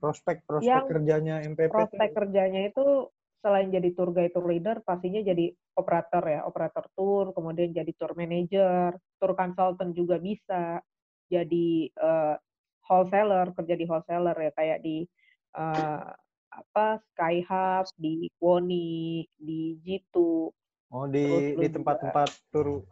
Eh, 0.00 0.08
prospek-prospek 0.08 0.64
yang 0.64 0.88
kerjanya 0.88 1.34
MPP. 1.44 1.68
prospek 1.68 2.08
kerjanya 2.16 2.60
itu 2.72 3.12
selain 3.44 3.68
jadi 3.68 3.88
tour 3.92 4.16
guide, 4.16 4.32
tour 4.32 4.48
leader, 4.48 4.80
pastinya 4.80 5.20
jadi 5.20 5.52
operator 5.76 6.24
ya, 6.24 6.40
operator 6.48 6.88
tour, 6.96 7.36
kemudian 7.36 7.72
jadi 7.76 7.92
tour 7.96 8.16
manager, 8.16 8.96
tour 9.20 9.32
consultant 9.36 9.92
juga 9.92 10.16
bisa, 10.16 10.80
jadi 11.28 11.68
eh, 11.92 12.36
wholesaler, 12.88 13.52
kerja 13.52 13.74
di 13.76 13.84
wholesaler 13.84 14.36
ya, 14.40 14.52
kayak 14.56 14.78
di 14.80 15.04
eh, 15.56 16.04
apa 16.50 16.86
Sky 17.12 17.44
Hub, 17.44 17.86
di 18.00 18.28
Woni, 18.40 19.24
di 19.36 19.76
G2, 19.84 20.16
Oh, 20.90 21.06
di 21.06 21.54
di 21.54 21.68
tempat-tempat 21.70 22.50
tour 22.50 22.82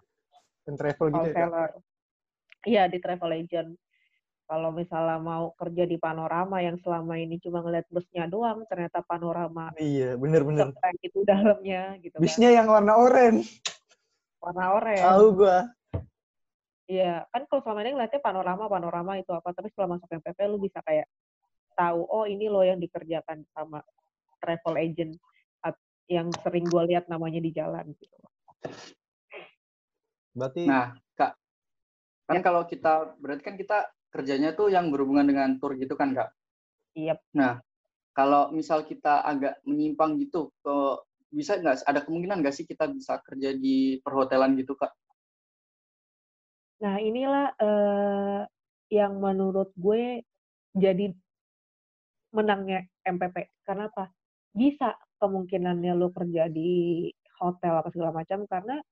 and 0.68 0.76
travel 0.76 1.08
gitu 1.08 1.16
ya. 1.16 1.48
Wholesaler. 1.48 1.70
Iya, 2.68 2.82
di 2.86 2.98
travel 3.00 3.32
agent. 3.32 3.70
Kalau 4.48 4.72
misalnya 4.72 5.20
mau 5.20 5.52
kerja 5.60 5.84
di 5.84 6.00
panorama 6.00 6.64
yang 6.64 6.80
selama 6.80 7.20
ini 7.20 7.36
cuma 7.36 7.60
ngeliat 7.60 7.84
busnya 7.92 8.24
doang, 8.24 8.64
ternyata 8.64 9.04
panorama 9.04 9.76
Iya, 9.76 10.16
bener-bener. 10.16 10.72
itu 11.04 11.20
dalamnya 11.20 12.00
gitu 12.00 12.16
kan. 12.16 12.24
Bisnya 12.24 12.56
yang 12.56 12.64
warna 12.72 12.96
oranye. 12.96 13.44
warna 14.40 14.72
oranye. 14.72 15.04
Tahu 15.04 15.26
gua. 15.36 15.68
Iya, 16.88 17.28
kan 17.28 17.44
kalau 17.44 17.60
selama 17.60 17.84
ini 17.84 17.92
ngeliatnya 17.92 18.20
panorama, 18.24 18.64
panorama 18.72 19.12
itu 19.20 19.28
apa, 19.36 19.52
tapi 19.52 19.68
setelah 19.68 20.00
masuk 20.00 20.08
MPP 20.08 20.38
lu 20.48 20.56
bisa 20.56 20.80
kayak 20.80 21.04
tahu, 21.76 22.08
oh 22.08 22.24
ini 22.24 22.48
loh 22.48 22.64
yang 22.64 22.80
dikerjakan 22.80 23.44
sama 23.52 23.84
travel 24.40 24.80
agent 24.80 25.12
yang 26.08 26.32
sering 26.40 26.64
gue 26.64 26.82
lihat 26.88 27.04
namanya 27.12 27.36
di 27.36 27.52
jalan 27.52 27.84
gitu. 28.00 28.16
Berarti 30.32 30.64
Nah, 30.64 30.96
Kak, 31.12 31.36
kan 32.24 32.40
kalau 32.40 32.64
kita 32.64 33.12
berarti 33.20 33.42
kan 33.44 33.60
kita 33.60 33.92
kerjanya 34.08 34.56
tuh 34.56 34.72
yang 34.72 34.88
berhubungan 34.88 35.28
dengan 35.28 35.56
tour 35.60 35.76
gitu 35.76 35.94
kan, 35.94 36.16
Kak. 36.16 36.30
Iya, 36.96 37.18
Kalau 38.16 38.50
misal 38.50 38.82
kita 38.82 39.22
agak 39.22 39.62
menyimpang 39.62 40.18
gitu 40.18 40.50
ke 40.64 40.76
bisa 41.28 41.60
nggak 41.60 41.84
ada 41.84 42.00
kemungkinan 42.02 42.40
nggak 42.40 42.56
sih 42.56 42.64
kita 42.64 42.88
bisa 42.90 43.20
kerja 43.22 43.54
di 43.54 44.00
perhotelan 44.00 44.56
gitu, 44.58 44.74
Kak? 44.74 44.90
Nah, 46.82 46.96
inilah 46.98 47.54
eh, 47.58 48.40
yang 48.94 49.18
menurut 49.18 49.70
gue 49.76 50.24
jadi 50.72 51.12
menangnya 52.32 52.86
MPP. 53.04 53.64
Karena 53.64 53.88
apa? 53.88 54.08
Bisa 54.52 54.96
kemungkinannya 55.18 55.92
lo 55.98 56.08
kerja 56.14 56.46
di 56.48 57.06
hotel 57.38 57.78
apa 57.78 57.88
segala 57.94 58.12
macam 58.22 58.46
karena 58.50 58.82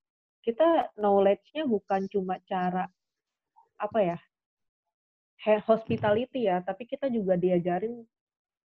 kita 0.43 0.95
knowledge-nya 0.95 1.67
bukan 1.67 2.07
cuma 2.07 2.39
cara 2.47 2.87
apa 3.77 3.99
ya? 4.03 4.19
He- 5.45 5.65
hospitality 5.65 6.49
ya, 6.49 6.63
tapi 6.65 6.89
kita 6.89 7.11
juga 7.13 7.37
diajarin 7.37 8.05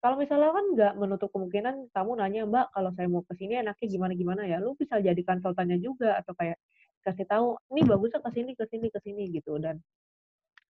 kalau 0.04 0.22
misalnya 0.22 0.52
kan 0.54 0.66
nggak 0.76 0.92
menutup 1.02 1.28
kemungkinan 1.34 1.90
kamu 1.90 2.10
nanya 2.20 2.46
mbak 2.46 2.70
kalau 2.70 2.94
saya 2.94 3.10
mau 3.10 3.26
ke 3.26 3.34
sini 3.34 3.58
enaknya 3.58 3.86
gimana 3.90 4.12
gimana 4.14 4.42
ya 4.46 4.62
lu 4.62 4.76
bisa 4.78 5.00
jadi 5.02 5.18
konsultannya 5.24 5.82
juga 5.82 6.20
atau 6.20 6.36
kayak 6.36 6.60
kasih 7.02 7.26
tahu 7.26 7.58
ini 7.74 7.80
bagusnya 7.86 8.18
ke 8.22 8.30
sini 8.34 8.52
ke 8.58 8.64
sini 8.66 8.86
ke 8.90 8.98
sini 9.02 9.22
gitu. 9.30 9.58
Dan 9.62 9.78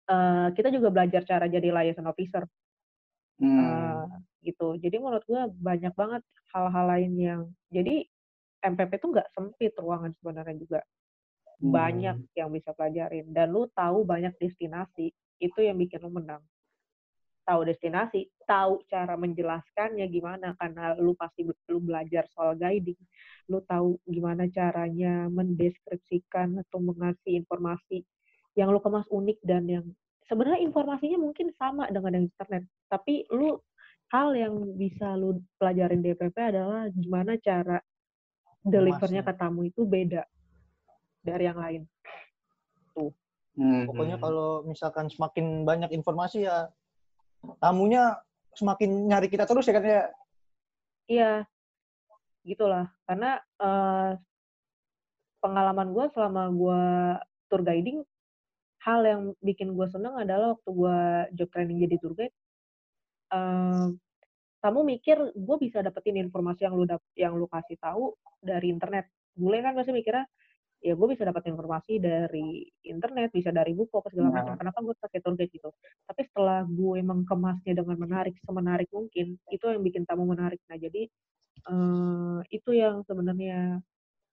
eh, 0.10 0.48
kita 0.53 0.69
juga 0.69 0.93
belajar 0.93 1.22
cara 1.25 1.46
jadi 1.46 1.69
liaison 1.69 2.05
officer. 2.10 2.46
Hmm. 3.39 4.03
gitu. 4.43 4.75
Jadi 4.79 5.00
menurut 5.00 5.24
gue 5.24 5.41
banyak 5.63 5.96
banget 5.96 6.24
hal-hal 6.51 6.86
lain 6.91 7.12
yang 7.15 7.41
jadi 7.72 8.03
MPP 8.60 9.00
tuh 9.00 9.15
nggak 9.15 9.31
sempit 9.31 9.72
ruangan 9.79 10.12
sebenarnya 10.19 10.55
juga. 10.60 10.79
Hmm. 11.60 11.75
banyak 11.75 12.17
yang 12.39 12.50
bisa 12.55 12.72
pelajarin. 12.72 13.27
Dan 13.36 13.51
lu 13.51 13.67
tahu 13.75 14.08
banyak 14.08 14.31
destinasi 14.39 15.12
itu 15.39 15.60
yang 15.63 15.79
bikin 15.79 16.03
lu 16.03 16.12
menang. 16.12 16.43
Tahu 17.48 17.65
destinasi 17.65 18.29
tahu 18.46 18.86
cara 18.86 19.17
menjelaskannya 19.17 20.05
gimana 20.12 20.53
karena 20.60 20.93
lu 21.00 21.17
pasti 21.17 21.48
lu 21.48 21.79
belajar 21.81 22.29
soal 22.29 22.53
guiding. 22.53 23.00
Lu 23.50 23.63
tahu 23.65 23.98
gimana 24.05 24.46
caranya 24.53 25.25
mendeskripsikan 25.31 26.62
atau 26.62 26.77
mengasih 26.77 27.41
informasi 27.41 28.05
yang 28.53 28.69
lu 28.69 28.77
kemas 28.84 29.08
unik 29.10 29.39
dan 29.41 29.65
yang 29.65 29.86
sebenarnya 30.29 30.62
informasinya 30.62 31.17
mungkin 31.17 31.50
sama 31.58 31.89
dengan 31.89 32.22
yang 32.22 32.25
internet 32.29 32.63
tapi 32.86 33.25
lu 33.34 33.58
hal 34.13 34.38
yang 34.38 34.53
bisa 34.77 35.17
lu 35.17 35.41
pelajarin 35.58 36.05
di 36.05 36.13
DPP 36.13 36.38
adalah 36.38 36.86
gimana 36.93 37.34
cara 37.41 37.81
delivernya 38.62 39.25
ke 39.25 39.34
tamu 39.34 39.65
itu 39.65 39.88
beda 39.89 40.22
dari 41.25 41.50
yang 41.50 41.58
lain 41.58 41.81
Hmm. 43.59 43.91
pokoknya 43.91 44.15
kalau 44.23 44.63
misalkan 44.63 45.11
semakin 45.11 45.67
banyak 45.67 45.91
informasi 45.91 46.47
ya 46.47 46.71
tamunya 47.59 48.15
semakin 48.55 49.07
nyari 49.07 49.27
kita 49.27 49.43
terus 49.43 49.67
ya 49.67 49.75
kan 49.75 49.83
ya. 49.83 50.03
Iya, 51.09 51.33
gitulah. 52.45 52.91
Karena 53.03 53.39
eh, 53.39 54.11
pengalaman 55.39 55.91
gue 55.95 56.05
selama 56.11 56.43
gue 56.51 56.83
tour 57.49 57.61
guiding, 57.65 58.03
hal 58.83 58.99
yang 59.03 59.21
bikin 59.41 59.73
gue 59.73 59.87
seneng 59.89 60.15
adalah 60.19 60.55
waktu 60.55 60.69
gue 60.69 60.97
job 61.39 61.49
training 61.51 61.83
jadi 61.87 61.95
tour 61.97 62.13
guide, 62.13 62.35
eh, 63.33 63.87
kamu 64.59 64.79
mikir 64.85 65.17
gue 65.35 65.57
bisa 65.59 65.79
dapetin 65.79 66.19
informasi 66.19 66.67
yang 66.67 66.75
lu 66.75 66.83
dap 66.83 67.01
yang 67.15 67.33
lu 67.35 67.47
kasih 67.47 67.79
tahu 67.79 68.13
dari 68.43 68.69
internet. 68.71 69.07
Bule 69.39 69.63
kan 69.63 69.71
pasti 69.71 69.95
mikirnya 69.95 70.27
ya 70.79 70.95
gue 70.95 71.07
bisa 71.12 71.27
dapat 71.27 71.43
informasi 71.45 72.00
dari 72.00 72.63
internet 72.88 73.36
bisa 73.36 73.51
dari 73.51 73.75
buku 73.75 73.91
apa 74.00 74.07
segala 74.09 74.31
Nah. 74.31 74.36
macam 74.39 74.55
kenapa 74.55 74.79
gue 74.79 74.95
pakai 74.95 75.19
tour 75.19 75.36
guide 75.36 75.51
gitu 75.51 75.69
tapi 76.07 76.21
setelah 76.24 76.63
gue 76.63 77.00
mengemasnya 77.03 77.74
dengan 77.75 77.98
menarik 78.00 78.36
semenarik 78.48 78.88
mungkin 78.89 79.36
itu 79.51 79.65
yang 79.67 79.83
bikin 79.83 80.07
tamu 80.07 80.24
menarik 80.24 80.63
nah 80.71 80.79
jadi 80.79 81.03
eh, 81.67 82.38
itu 82.50 82.69
yang 82.71 83.03
sebenarnya 83.03 83.83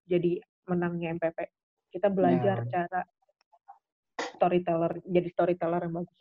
jadi 0.07 0.39
menangnya 0.71 1.19
MPP 1.19 1.37
kita 1.91 2.07
belajar 2.07 2.63
Ya. 2.63 2.67
cara 2.71 3.01
storyteller 4.33 5.03
jadi 5.03 5.27
storyteller 5.31 5.83
yang 5.83 5.95
bagus 5.99 6.15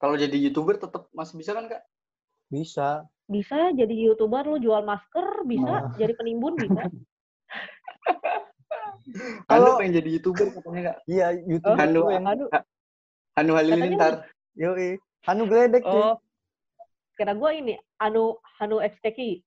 Kalau 0.00 0.16
jadi 0.16 0.32
youtuber 0.32 0.80
tetap 0.80 1.12
masih 1.12 1.36
bisa 1.36 1.52
kan 1.52 1.68
kak? 1.68 1.84
Bisa. 2.48 3.04
bisa 3.28 3.70
jadi 3.76 3.94
youtuber 3.94 4.42
lu 4.42 4.58
jual 4.58 4.80
masker 4.82 5.44
bisa 5.44 5.60
Nah. 5.86 5.92
jadi 5.94 6.16
penimbun 6.16 6.56
bisa 6.56 6.82
Kalau- 9.46 9.78
pengen 9.78 9.94
jadi 9.98 10.08
youtuber 10.18 10.46
katanya 10.54 10.80
kak. 10.92 10.96
Iya, 11.06 11.26
YouTuber 11.46 11.78
Hanu, 11.78 12.00
yang 12.10 12.26
aduh 12.26 12.48
Hanu 13.36 13.52
Halilintar. 13.56 14.14
yoi. 14.54 14.98
Hanu 15.26 15.44
Gledek 15.46 15.84
oh 15.84 16.16
kira 17.14 17.34
gue 17.36 17.50
ini 17.52 17.76
anu 18.00 18.36
anu 18.64 18.80
XTK 18.80 19.44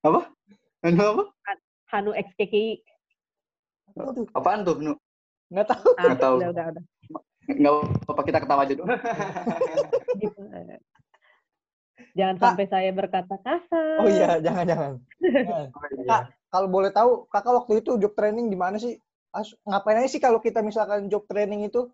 Apa? 0.00 0.20
Hanu 0.86 1.02
apa? 1.02 1.22
Hanu 1.90 2.14
Aduh, 2.14 2.78
Apaan 4.32 4.62
tuh? 4.62 4.78
Nu? 4.78 4.94
nggak 5.50 5.66
tahu. 5.66 5.90
ah, 5.98 6.02
Nggak 6.06 6.18
tahu. 6.22 6.36
udah 6.38 6.48
udah 6.54 6.64
udah 6.70 6.82
Nggak 7.50 7.74
apa 8.06 8.22
kita 8.22 8.38
ketawa 8.38 8.62
aja 8.62 8.74
dulu. 8.78 8.86
Jangan 12.20 12.36
Kak. 12.36 12.44
sampai 12.52 12.66
saya 12.68 12.90
berkata 12.92 13.34
kasar. 13.40 13.96
Oh 14.04 14.08
iya, 14.12 14.36
jangan-jangan. 14.44 15.00
Jangan. 15.24 15.68
Kak, 16.10 16.22
kalau 16.52 16.68
boleh 16.68 16.92
tahu, 16.92 17.24
kakak 17.32 17.64
waktu 17.64 17.72
itu 17.80 17.96
job 17.96 18.12
training 18.12 18.52
di 18.52 18.58
mana 18.60 18.76
sih? 18.76 19.00
As- 19.32 19.56
ngapain 19.64 19.96
aja 19.96 20.10
sih 20.12 20.20
kalau 20.20 20.36
kita 20.42 20.60
misalkan 20.60 21.08
job 21.08 21.24
training 21.24 21.64
itu? 21.64 21.88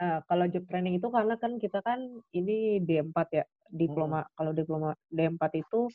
Nah, 0.00 0.24
kalau 0.24 0.48
job 0.48 0.64
training 0.64 0.96
itu 0.96 1.08
karena 1.12 1.36
kan 1.36 1.60
kita 1.60 1.84
kan 1.84 2.00
ini 2.32 2.80
D4 2.80 3.16
ya, 3.32 3.44
diploma. 3.68 4.24
Kalau 4.32 4.56
diploma 4.56 4.96
D4 5.12 5.42
itu 5.60 5.92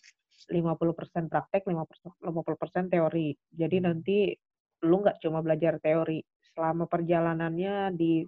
50% 0.53 1.29
praktek, 1.31 1.65
50%, 1.65 2.13
50% 2.21 2.93
teori. 2.93 3.33
Jadi 3.49 3.77
nanti 3.81 4.17
lu 4.85 5.01
nggak 5.01 5.17
cuma 5.21 5.41
belajar 5.41 5.81
teori. 5.81 6.21
Selama 6.53 6.85
perjalanannya 6.85 7.95
di 7.95 8.21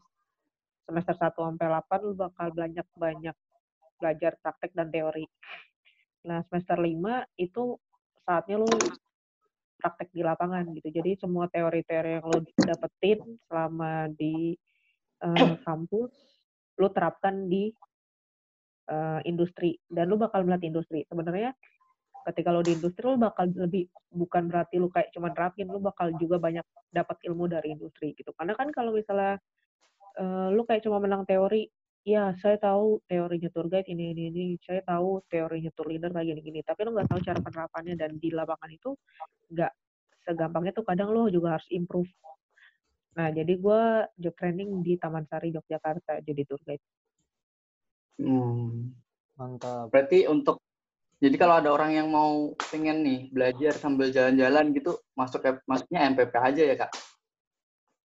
semester 0.87 1.15
1 1.15 1.35
sampai 1.35 1.67
8 1.67 1.99
lu 2.05 2.13
bakal 2.15 2.47
banyak 2.53 2.87
banyak 2.95 3.35
belajar 3.97 4.37
praktek 4.41 4.71
dan 4.73 4.89
teori. 4.89 5.25
Nah, 6.27 6.39
semester 6.47 6.79
5 6.79 7.27
itu 7.35 7.75
saatnya 8.23 8.63
lu 8.63 8.69
praktek 9.83 10.15
di 10.15 10.23
lapangan 10.23 10.63
gitu. 10.79 10.87
Jadi 10.87 11.19
semua 11.19 11.51
teori-teori 11.51 12.09
yang 12.19 12.25
lu 12.25 12.39
dapetin 12.55 13.19
selama 13.51 14.07
di 14.15 14.55
eh, 15.19 15.55
kampus, 15.67 16.11
lu 16.79 16.87
terapkan 16.95 17.51
di 17.51 17.67
eh, 18.87 19.19
industri 19.27 19.75
dan 19.91 20.07
lu 20.07 20.15
bakal 20.15 20.47
melihat 20.47 20.63
industri. 20.63 21.03
Sebenarnya 21.11 21.51
ketika 22.23 22.55
lu 22.55 22.63
di 22.63 22.79
industri 22.79 23.03
lu 23.03 23.19
bakal 23.19 23.51
lebih 23.51 23.91
bukan 24.07 24.47
berarti 24.47 24.79
lu 24.79 24.87
kayak 24.87 25.11
cuman 25.11 25.35
terapin, 25.35 25.67
lu 25.67 25.83
bakal 25.83 26.15
juga 26.15 26.39
banyak 26.39 26.63
dapat 26.95 27.19
ilmu 27.27 27.51
dari 27.51 27.75
industri 27.75 28.15
gitu. 28.15 28.31
Karena 28.31 28.55
kan 28.55 28.71
kalau 28.71 28.95
misalnya 28.95 29.35
eh, 30.15 30.47
lu 30.55 30.63
kayak 30.63 30.87
cuma 30.87 31.03
menang 31.03 31.27
teori, 31.27 31.67
ya 32.03 32.35
saya 32.43 32.59
tahu 32.59 32.99
teorinya 33.07 33.47
tour 33.47 33.71
guide 33.71 33.87
ini 33.87 34.11
ini 34.11 34.23
ini, 34.29 34.45
saya 34.59 34.83
tahu 34.83 35.23
teorinya 35.31 35.71
tour 35.71 35.87
leader 35.87 36.11
kayak 36.11 36.35
gini 36.35 36.41
gini, 36.43 36.59
tapi 36.61 36.83
lu 36.83 36.91
nggak 36.91 37.07
tahu 37.07 37.19
cara 37.23 37.39
penerapannya 37.39 37.95
dan 37.95 38.11
di 38.19 38.29
lapangan 38.31 38.71
itu 38.71 38.91
nggak 39.51 39.71
segampang 40.27 40.67
itu 40.67 40.83
kadang 40.83 41.15
lo 41.15 41.31
juga 41.31 41.59
harus 41.59 41.67
improve. 41.71 42.11
Nah, 43.13 43.29
jadi 43.29 43.53
gue 43.55 43.81
job 44.19 44.33
training 44.35 44.81
di 44.81 44.97
Taman 44.97 45.29
Sari, 45.29 45.53
Yogyakarta, 45.53 46.19
jadi 46.25 46.41
tour 46.49 46.59
guide. 46.65 46.81
Hmm. 48.19 48.89
Mantap. 49.37 49.89
Berarti 49.89 50.25
untuk 50.29 50.61
jadi 51.23 51.39
kalau 51.39 51.55
ada 51.63 51.71
orang 51.71 51.95
yang 51.95 52.11
mau 52.11 52.51
pengen 52.67 52.99
nih 52.99 53.31
belajar 53.31 53.73
sambil 53.79 54.11
jalan-jalan 54.11 54.75
gitu, 54.75 54.99
masuk 55.15 55.39
ke- 55.39 55.63
masuknya 55.63 56.11
MPP 56.11 56.33
aja 56.35 56.63
ya 56.67 56.75
kak? 56.75 56.91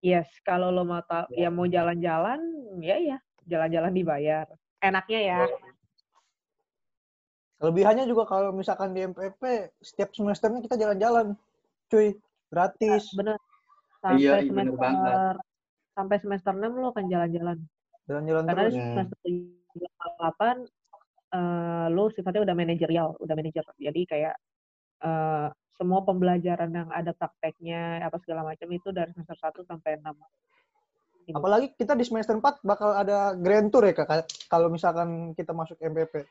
Yes, 0.04 0.28
kalau 0.44 0.70
lo 0.70 0.84
mau 0.84 1.02
tahu, 1.02 1.32
ya 1.34 1.48
mau 1.50 1.66
jalan-jalan, 1.66 2.38
ya 2.84 3.00
ya, 3.00 3.18
jalan-jalan 3.46 3.92
dibayar. 3.92 4.46
Enaknya 4.80 5.20
ya. 5.22 5.40
Kelebihannya 7.56 8.06
juga 8.06 8.28
kalau 8.28 8.52
misalkan 8.52 8.92
di 8.92 9.02
MPP, 9.02 9.42
setiap 9.80 10.12
semesternya 10.12 10.60
kita 10.60 10.76
jalan-jalan. 10.76 11.34
Cuy, 11.88 12.20
gratis. 12.52 13.10
Bener. 13.16 13.40
Iya, 13.40 13.42
Sampai 14.04 14.22
iya, 14.22 14.34
bener 14.46 14.66
semester 14.70 14.78
banget. 14.78 15.36
sampai 15.96 16.18
semester 16.20 16.54
6 16.54 16.74
lo 16.76 16.88
akan 16.94 17.06
jalan-jalan. 17.08 17.58
Jalan-jalan 18.06 18.44
Karena 18.46 18.62
terus. 18.62 18.74
di 18.74 18.78
Hmm. 18.78 18.90
semester 18.94 19.18
8 20.20 20.58
eh 21.34 21.88
lo 21.90 22.04
sifatnya 22.08 22.42
udah 22.46 22.56
manajerial, 22.56 23.08
udah 23.18 23.34
manajer. 23.34 23.66
Jadi 23.76 24.02
kayak 24.06 24.36
eh, 25.02 25.48
semua 25.76 26.00
pembelajaran 26.04 26.72
yang 26.72 26.88
ada 26.88 27.12
prakteknya 27.12 28.00
apa 28.00 28.16
segala 28.22 28.46
macam 28.46 28.68
itu 28.70 28.90
dari 28.92 29.10
semester 29.12 29.36
1 29.36 29.66
sampai 29.66 29.98
6. 29.98 30.16
Apalagi 31.34 31.74
kita 31.74 31.98
di 31.98 32.06
semester 32.06 32.38
4 32.38 32.62
bakal 32.62 32.94
ada 32.94 33.34
grand 33.34 33.74
tour 33.74 33.88
ya 33.88 33.98
kak, 33.98 34.30
kalau 34.52 34.70
misalkan 34.70 35.34
kita 35.34 35.56
masuk 35.56 35.80
MPP. 35.82 36.22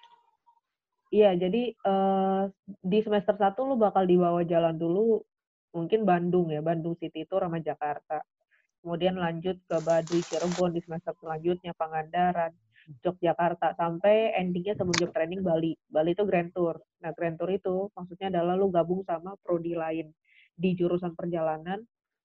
Iya, 1.14 1.34
jadi 1.38 1.74
eh, 1.74 2.42
di 2.66 2.98
semester 3.02 3.34
1 3.38 3.54
lu 3.66 3.78
bakal 3.78 4.06
dibawa 4.06 4.42
jalan 4.42 4.74
dulu 4.74 5.22
mungkin 5.74 6.06
Bandung 6.06 6.54
ya, 6.54 6.62
Bandung 6.62 6.94
City 6.98 7.26
Tour 7.26 7.46
sama 7.46 7.58
Jakarta. 7.58 8.22
Kemudian 8.84 9.16
lanjut 9.16 9.58
ke 9.64 9.76
Baduy, 9.80 10.20
Cirebon 10.20 10.76
di 10.76 10.80
semester 10.84 11.16
selanjutnya, 11.16 11.72
Pangandaran, 11.72 12.52
Yogyakarta, 13.00 13.72
sampai 13.80 14.36
endingnya 14.36 14.76
sebelum 14.76 14.92
job 15.00 15.10
training 15.10 15.40
Bali. 15.40 15.72
Bali 15.88 16.12
itu 16.12 16.22
Grand 16.28 16.52
Tour. 16.52 16.76
Nah, 17.00 17.16
Grand 17.16 17.40
Tour 17.40 17.48
itu 17.48 17.88
maksudnya 17.96 18.28
adalah 18.28 18.54
lu 18.60 18.68
gabung 18.68 19.00
sama 19.08 19.40
prodi 19.40 19.72
lain 19.72 20.12
di 20.52 20.76
jurusan 20.76 21.16
perjalanan. 21.16 21.80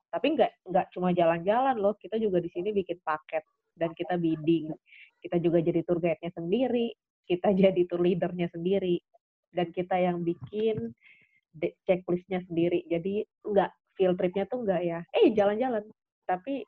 Tapi 0.09 0.27
nggak 0.35 0.51
nggak 0.69 0.85
cuma 0.93 1.13
jalan-jalan 1.13 1.77
loh, 1.77 1.93
kita 1.97 2.17
juga 2.17 2.41
di 2.41 2.49
sini 2.49 2.73
bikin 2.73 2.97
paket 3.05 3.45
dan 3.77 3.93
kita 3.93 4.17
bidding. 4.17 4.73
Kita 5.21 5.37
juga 5.37 5.61
jadi 5.61 5.85
tour 5.85 6.01
guide-nya 6.01 6.31
sendiri, 6.33 6.89
kita 7.29 7.53
jadi 7.61 7.81
tour 7.85 8.01
leadernya 8.01 8.49
sendiri 8.49 8.97
dan 9.53 9.69
kita 9.73 9.97
yang 9.97 10.21
bikin 10.25 10.93
checklistnya 11.85 12.45
sendiri 12.45 12.85
jadi 12.85 13.25
nggak 13.41 13.71
field 13.97 14.15
tripnya 14.21 14.45
tuh 14.45 14.61
nggak 14.61 14.81
ya 14.85 14.99
eh 15.17 15.33
jalan-jalan 15.33 15.81
tapi 16.29 16.61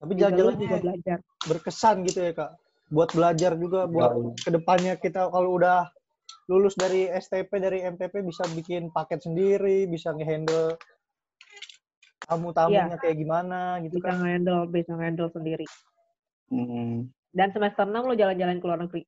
Tapi 0.00 0.12
jalan-jalannya 0.16 0.60
juga 0.60 0.76
belajar 0.80 1.18
berkesan 1.44 2.08
gitu 2.08 2.24
ya 2.24 2.32
kak. 2.32 2.52
Buat 2.88 3.12
belajar 3.12 3.52
juga, 3.60 3.84
buat 3.84 4.32
ke 4.40 4.48
depannya 4.48 4.96
kita 4.96 5.28
kalau 5.28 5.60
udah 5.60 5.86
lulus 6.48 6.72
dari 6.74 7.06
STP 7.06 7.52
dari 7.60 7.84
MPP 7.84 8.24
bisa 8.24 8.48
bikin 8.56 8.88
paket 8.90 9.22
sendiri, 9.22 9.84
bisa 9.86 10.16
ngehandle 10.16 10.74
tamu-tamunya 12.26 12.96
kayak 12.98 13.16
gimana 13.16 13.80
gitu 13.80 13.96
bisa 13.96 14.10
kan. 14.10 14.14
nge-handle 14.20 14.60
bisa 14.68 14.90
nge-handle 14.94 15.30
sendiri 15.32 15.66
Hmm. 16.50 17.06
dan 17.30 17.54
semester 17.54 17.86
6 17.86 18.10
lo 18.10 18.14
jalan-jalan 18.18 18.58
ke 18.58 18.66
luar 18.66 18.80
negeri 18.82 19.02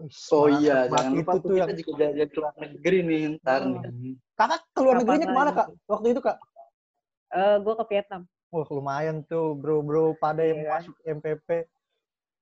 Wih, 0.00 0.16
Oh 0.32 0.48
iya, 0.48 0.88
jangan 0.88 1.12
lupa 1.14 1.32
itu 1.36 1.44
tuh 1.44 1.48
tuh 1.52 1.56
yang 1.60 1.68
kita 1.68 1.78
juga 1.84 1.92
jalan 2.08 2.26
ke 2.26 2.38
luar 2.40 2.54
negeri 2.58 2.98
nih 3.04 3.22
ntar 3.38 3.60
Hmm. 3.60 3.76
nih. 3.92 4.14
kakak 4.34 4.60
keluar 4.72 4.94
Kapan 4.96 5.00
negerinya 5.04 5.28
ke 5.28 5.36
mana 5.36 5.50
kak? 5.52 5.66
Waktu 5.84 6.06
itu 6.16 6.20
kak? 6.24 6.36
Eh 7.30 7.56
gue 7.60 7.74
ke 7.76 7.84
Vietnam 7.92 8.22
Wah 8.48 8.68
lumayan 8.68 9.16
tuh 9.24 9.52
bro-bro 9.52 10.12
pada 10.16 10.44
yang 10.44 10.60
Iya 10.60 10.68
kan? 10.68 10.80
masuk 10.80 10.96
MPP. 11.04 11.48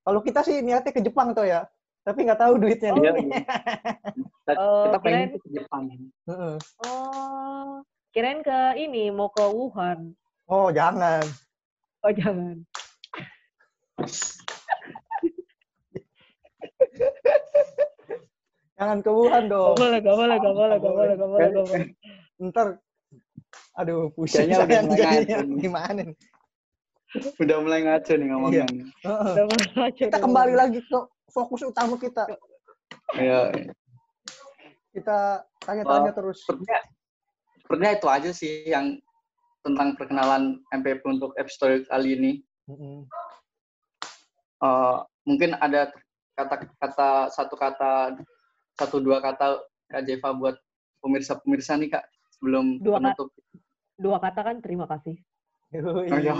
Kalau 0.01 0.21
kita 0.23 0.41
sih 0.43 0.59
niatnya 0.59 0.91
ke 0.91 1.03
Jepang 1.03 1.35
tuh 1.35 1.47
ya, 1.47 1.71
tapi 2.03 2.27
nggak 2.27 2.41
tahu 2.41 2.55
duitnya. 2.59 2.91
Iya, 2.99 3.11
nih. 3.15 3.27
iya. 3.31 3.39
Kita, 4.11 4.53
Oh, 4.59 4.83
kita 4.91 4.99
pengen 4.99 5.39
ke 5.39 5.49
Jepang. 5.51 5.83
Heeh. 6.27 6.55
oh 6.83 7.83
kirain 8.11 8.41
ke 8.41 8.59
ini 8.77 9.09
mau 9.09 9.29
ke 9.29 9.43
Wuhan 9.45 10.15
Oh 10.47 10.69
jangan. 10.69 11.23
oh 12.03 12.11
jangan 12.11 12.59
Jangan 18.75 18.99
ke 18.99 19.11
Wuhan 19.13 19.43
gak 19.43 19.53
dong. 19.53 19.77
boleh 19.77 19.99
gak 20.01 20.17
boleh 20.17 20.37
gak 20.39 20.55
boleh 20.55 20.75
gak 20.75 20.91
boleh 20.91 21.15
gak 21.15 21.29
boleh 21.29 21.49
gak 21.51 21.67
boleh 21.67 21.87
Ntar, 22.41 22.69
aduh 23.75 24.09
pusing 24.11 24.49
Kayaknya 24.49 24.57
udah 24.57 24.69
jadinya. 24.73 24.97
ngaco 24.97 25.37
nih. 25.45 25.61
Gimana 25.61 26.01
nih? 26.01 26.17
Udah 27.37 27.57
mulai 27.61 27.81
ngaco 27.85 28.13
nih 28.15 28.27
ngomongnya. 28.27 28.65
Heeh. 29.05 29.33
Udah 29.37 29.45
mulai 29.45 29.69
aja, 29.85 30.05
Kita 30.09 30.17
kembali 30.19 30.55
lagi 30.57 30.81
ke 30.81 30.99
fokus 31.29 31.61
utama 31.61 32.01
kita. 32.01 32.25
Iya. 33.13 33.53
Kita 34.91 35.19
tanya-tanya 35.61 36.11
terus. 36.11 36.41
Sepertinya, 37.71 37.95
itu 37.95 38.09
aja 38.11 38.31
sih 38.35 38.67
yang 38.67 38.99
tentang 39.63 39.95
perkenalan 39.95 40.59
MPP 40.75 41.07
untuk 41.07 41.31
episode 41.39 41.87
kali 41.87 42.19
ini. 42.19 42.33
Mm-mm. 42.67 43.07
Eh, 44.59 44.99
mungkin 45.23 45.55
ada 45.55 45.95
kata-kata 46.35 47.31
satu 47.31 47.55
kata 47.55 48.19
satu 48.75 48.99
dua 48.99 49.23
kata 49.23 49.63
Kak 49.87 50.03
Jeva 50.03 50.35
buat 50.35 50.59
pemirsa-pemirsa 50.99 51.79
nih 51.79 51.95
Kak 51.95 52.11
sebelum 52.35 52.83
Dua, 52.83 52.99
penutup? 52.99 53.31
Dua 53.95 54.19
kata 54.19 54.41
kan 54.43 54.57
terima 54.59 54.91
kasih. 54.91 55.15
Oh, 55.79 56.03
iya. 56.03 56.35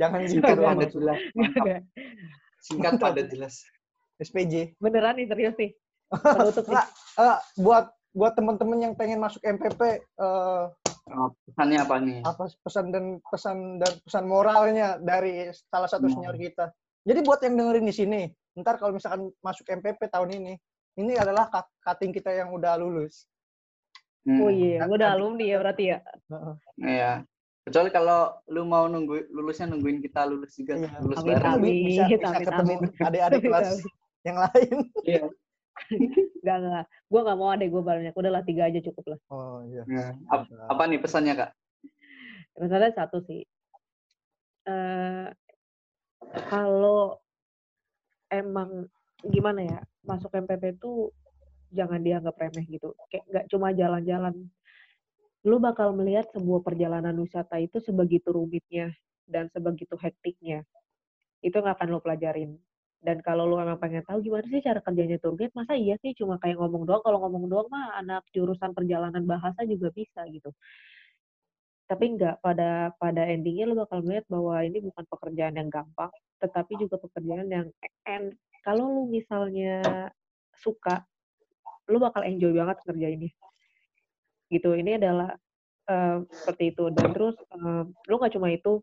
Jangan 0.00 0.24
singkat. 0.24 0.56
Padat 0.56 0.96
jelas. 0.96 1.20
Singkat 2.64 2.92
padat 2.96 3.26
jelas. 3.28 3.54
SPJ. 4.16 4.80
Beneran 4.80 5.20
nih 5.20 5.28
serius 5.28 5.52
nih. 5.60 5.76
Penutup 6.40 6.64
nih. 6.64 6.72
Nggak, 6.72 6.88
eh, 7.20 7.38
buat 7.60 7.84
buat 8.12 8.32
teman-teman 8.32 8.78
yang 8.78 8.94
pengen 8.94 9.18
masuk 9.18 9.40
MPP 9.42 9.80
eh, 9.98 10.64
Oh, 11.04 11.34
pesannya 11.44 11.82
apa 11.82 11.98
nih? 11.98 12.22
apa 12.22 12.46
pesan 12.62 12.86
dan 12.88 13.04
pesan 13.20 13.58
dan 13.76 13.92
pesan 14.00 14.24
moralnya 14.24 14.96
dari 14.96 15.50
salah 15.66 15.84
satu 15.84 16.06
Hmm. 16.06 16.14
senior 16.14 16.36
kita. 16.38 16.70
Jadi 17.02 17.20
buat 17.20 17.42
yang 17.42 17.58
dengerin 17.58 17.82
di 17.82 17.92
sini, 17.92 18.20
ntar 18.54 18.78
kalau 18.78 18.94
misalkan 18.94 19.26
masuk 19.40 19.66
MPP 19.66 19.98
tahun 20.06 20.30
ini, 20.32 20.54
ini 20.94 21.12
adalah 21.12 21.50
cut- 21.50 21.74
cutting 21.80 22.14
kita 22.14 22.30
yang 22.30 22.54
udah 22.54 22.78
lulus. 22.78 23.26
Hmm. 24.22 24.38
Oh 24.38 24.48
iya, 24.48 24.86
gue 24.86 24.94
udah 24.94 25.10
alumni 25.10 25.42
ya 25.42 25.56
berarti 25.58 25.84
ya. 25.90 25.98
Heeh. 26.30 26.54
Iya. 26.78 27.12
Kecuali 27.62 27.90
kalau 27.90 28.20
lu 28.46 28.62
mau 28.62 28.86
nunggu 28.86 29.26
lulusnya 29.28 29.66
nungguin 29.66 29.98
kita 29.98 30.22
lulus 30.24 30.54
juga, 30.54 30.78
Iya. 30.78 31.02
lulus 31.02 31.18
Amin, 31.18 31.30
bareng. 31.34 31.52
amin. 31.52 31.72
bisa, 31.82 32.02
bisa 32.06 32.26
Amin, 32.30 32.46
ketemu 32.46 32.72
adik-adik 33.02 33.40
kelas 33.42 33.68
yang 34.26 34.38
lain. 34.38 34.76
Iya. 35.02 35.24
Gak, 36.42 36.56
gak. 36.58 36.84
Gue 37.08 37.20
gak 37.22 37.38
mau 37.38 37.50
adek 37.52 37.68
gue 37.70 37.82
banyak. 37.82 38.14
Udahlah 38.14 38.42
tiga 38.44 38.68
aja 38.68 38.80
cukup 38.82 39.16
lah. 39.16 39.20
Oh 39.30 39.60
iya. 39.66 39.82
Nah, 39.86 40.10
ap- 40.28 40.50
apa 40.68 40.82
nih 40.88 41.00
pesannya 41.00 41.34
Kak? 41.36 41.50
Misalnya 42.60 42.92
satu 42.92 43.18
sih. 43.24 43.42
eh 44.62 45.26
kalau 46.46 47.18
emang 48.30 48.86
gimana 49.26 49.60
ya, 49.66 49.78
masuk 50.06 50.30
MPP 50.30 50.78
itu 50.78 51.10
jangan 51.74 51.98
dianggap 51.98 52.38
remeh 52.38 52.62
gitu. 52.70 52.94
Kayak 53.10 53.24
nggak 53.26 53.46
cuma 53.50 53.74
jalan-jalan. 53.74 54.34
Lu 55.42 55.58
bakal 55.58 55.90
melihat 55.98 56.30
sebuah 56.30 56.62
perjalanan 56.62 57.18
wisata 57.18 57.58
itu 57.58 57.82
sebegitu 57.82 58.30
rumitnya 58.30 58.94
dan 59.26 59.50
sebegitu 59.50 59.98
hektiknya. 59.98 60.62
Itu 61.42 61.58
nggak 61.58 61.82
akan 61.82 61.88
lo 61.90 61.98
pelajarin. 61.98 62.54
Dan 63.02 63.18
kalau 63.18 63.50
lu 63.50 63.58
emang 63.58 63.82
pengen 63.82 64.06
tahu 64.06 64.22
gimana 64.22 64.46
sih 64.46 64.62
cara 64.62 64.78
kerjanya 64.78 65.18
tour 65.18 65.34
guide, 65.34 65.50
masa 65.58 65.74
iya 65.74 65.98
sih 65.98 66.14
cuma 66.14 66.38
kayak 66.38 66.54
ngomong 66.54 66.86
doang. 66.86 67.02
Kalau 67.02 67.18
ngomong 67.26 67.50
doang 67.50 67.66
mah 67.66 67.98
anak 67.98 68.22
jurusan 68.30 68.70
perjalanan 68.70 69.26
bahasa 69.26 69.66
juga 69.66 69.90
bisa 69.90 70.22
gitu. 70.30 70.54
Tapi 71.90 72.14
enggak, 72.14 72.38
pada 72.38 72.94
pada 73.02 73.26
endingnya 73.26 73.66
lu 73.66 73.74
bakal 73.74 74.06
melihat 74.06 74.22
bahwa 74.30 74.54
ini 74.62 74.78
bukan 74.86 75.04
pekerjaan 75.10 75.58
yang 75.58 75.66
gampang, 75.66 76.14
tetapi 76.38 76.78
juga 76.78 76.96
pekerjaan 77.02 77.50
yang 77.50 77.66
and 78.06 78.38
kalau 78.62 78.86
lu 78.86 79.02
misalnya 79.10 79.82
suka, 80.62 81.02
lu 81.90 81.98
bakal 81.98 82.22
enjoy 82.22 82.54
banget 82.54 82.78
ngerjainnya. 82.86 83.30
Gitu. 84.46 84.70
Ini 84.78 85.02
adalah 85.02 85.34
eh, 85.90 86.22
seperti 86.30 86.70
itu. 86.70 86.84
Dan 86.94 87.10
terus 87.10 87.34
eh, 87.50 87.82
lu 87.82 88.14
nggak 88.14 88.34
cuma 88.38 88.48
itu, 88.54 88.78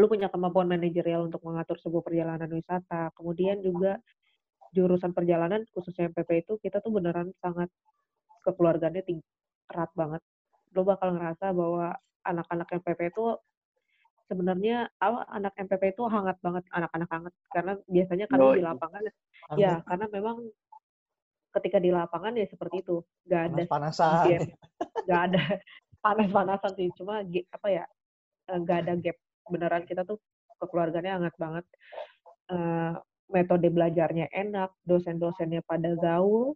lu 0.00 0.08
punya 0.08 0.32
kemampuan 0.32 0.68
manajerial 0.68 1.28
untuk 1.28 1.44
mengatur 1.44 1.76
sebuah 1.76 2.00
perjalanan 2.00 2.48
wisata. 2.48 3.12
Kemudian 3.12 3.60
juga 3.60 4.00
jurusan 4.72 5.12
perjalanan 5.12 5.68
khususnya 5.76 6.08
MPP 6.08 6.48
itu 6.48 6.52
kita 6.64 6.80
tuh 6.80 6.96
beneran 6.96 7.28
sangat 7.44 7.68
kekeluargaannya 8.48 9.04
tinggi, 9.04 9.28
erat 9.68 9.92
banget. 9.92 10.24
Lo 10.72 10.88
bakal 10.88 11.12
ngerasa 11.12 11.52
bahwa 11.52 11.92
anak-anak 12.24 12.68
MPP 12.80 13.12
itu 13.12 13.36
sebenarnya 14.32 14.88
anak 15.28 15.52
MPP 15.60 15.92
itu 15.92 16.08
hangat 16.08 16.40
banget, 16.40 16.64
anak-anak 16.72 17.10
hangat 17.12 17.34
karena 17.52 17.72
biasanya 17.84 18.26
kami 18.32 18.44
di 18.56 18.62
lapangan 18.64 19.02
ya 19.60 19.84
karena 19.84 20.06
memang 20.08 20.36
ketika 21.52 21.76
di 21.76 21.92
lapangan 21.92 22.32
ya 22.32 22.48
seperti 22.48 22.80
itu, 22.80 23.04
nggak 23.28 23.42
ada 23.44 23.62
gap, 24.24 24.40
nggak 25.04 25.22
ada 25.28 25.42
panas-panasan 26.04 26.72
sih, 26.80 26.88
cuma 26.96 27.20
apa 27.28 27.68
ya 27.68 27.84
eh, 28.48 28.56
nggak 28.56 28.78
ada 28.88 28.92
gap 28.96 29.16
beneran 29.52 29.84
kita 29.84 30.08
tuh 30.08 30.16
kekeluarganya 30.56 31.20
hangat 31.20 31.34
banget. 31.36 31.64
Eh, 32.48 32.94
metode 33.32 33.68
belajarnya 33.68 34.28
enak, 34.32 34.76
dosen-dosennya 34.84 35.64
pada 35.64 35.96
gaul, 35.96 36.52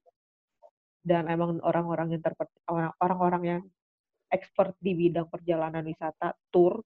dan 1.00 1.28
emang 1.30 1.56
orang-orang 1.64 2.16
yang 2.16 2.22
orang- 2.68 2.96
orang-orang 3.00 3.42
yang 3.44 3.62
expert 4.28 4.74
di 4.82 4.92
bidang 4.92 5.30
perjalanan 5.30 5.86
wisata, 5.86 6.34
tour, 6.50 6.82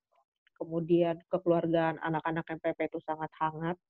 kemudian 0.61 1.19
kekeluargaan 1.33 1.97
anak-anak 2.05 2.45
MPP 2.61 2.93
itu 2.93 3.01
sangat 3.03 3.33
hangat, 3.41 3.81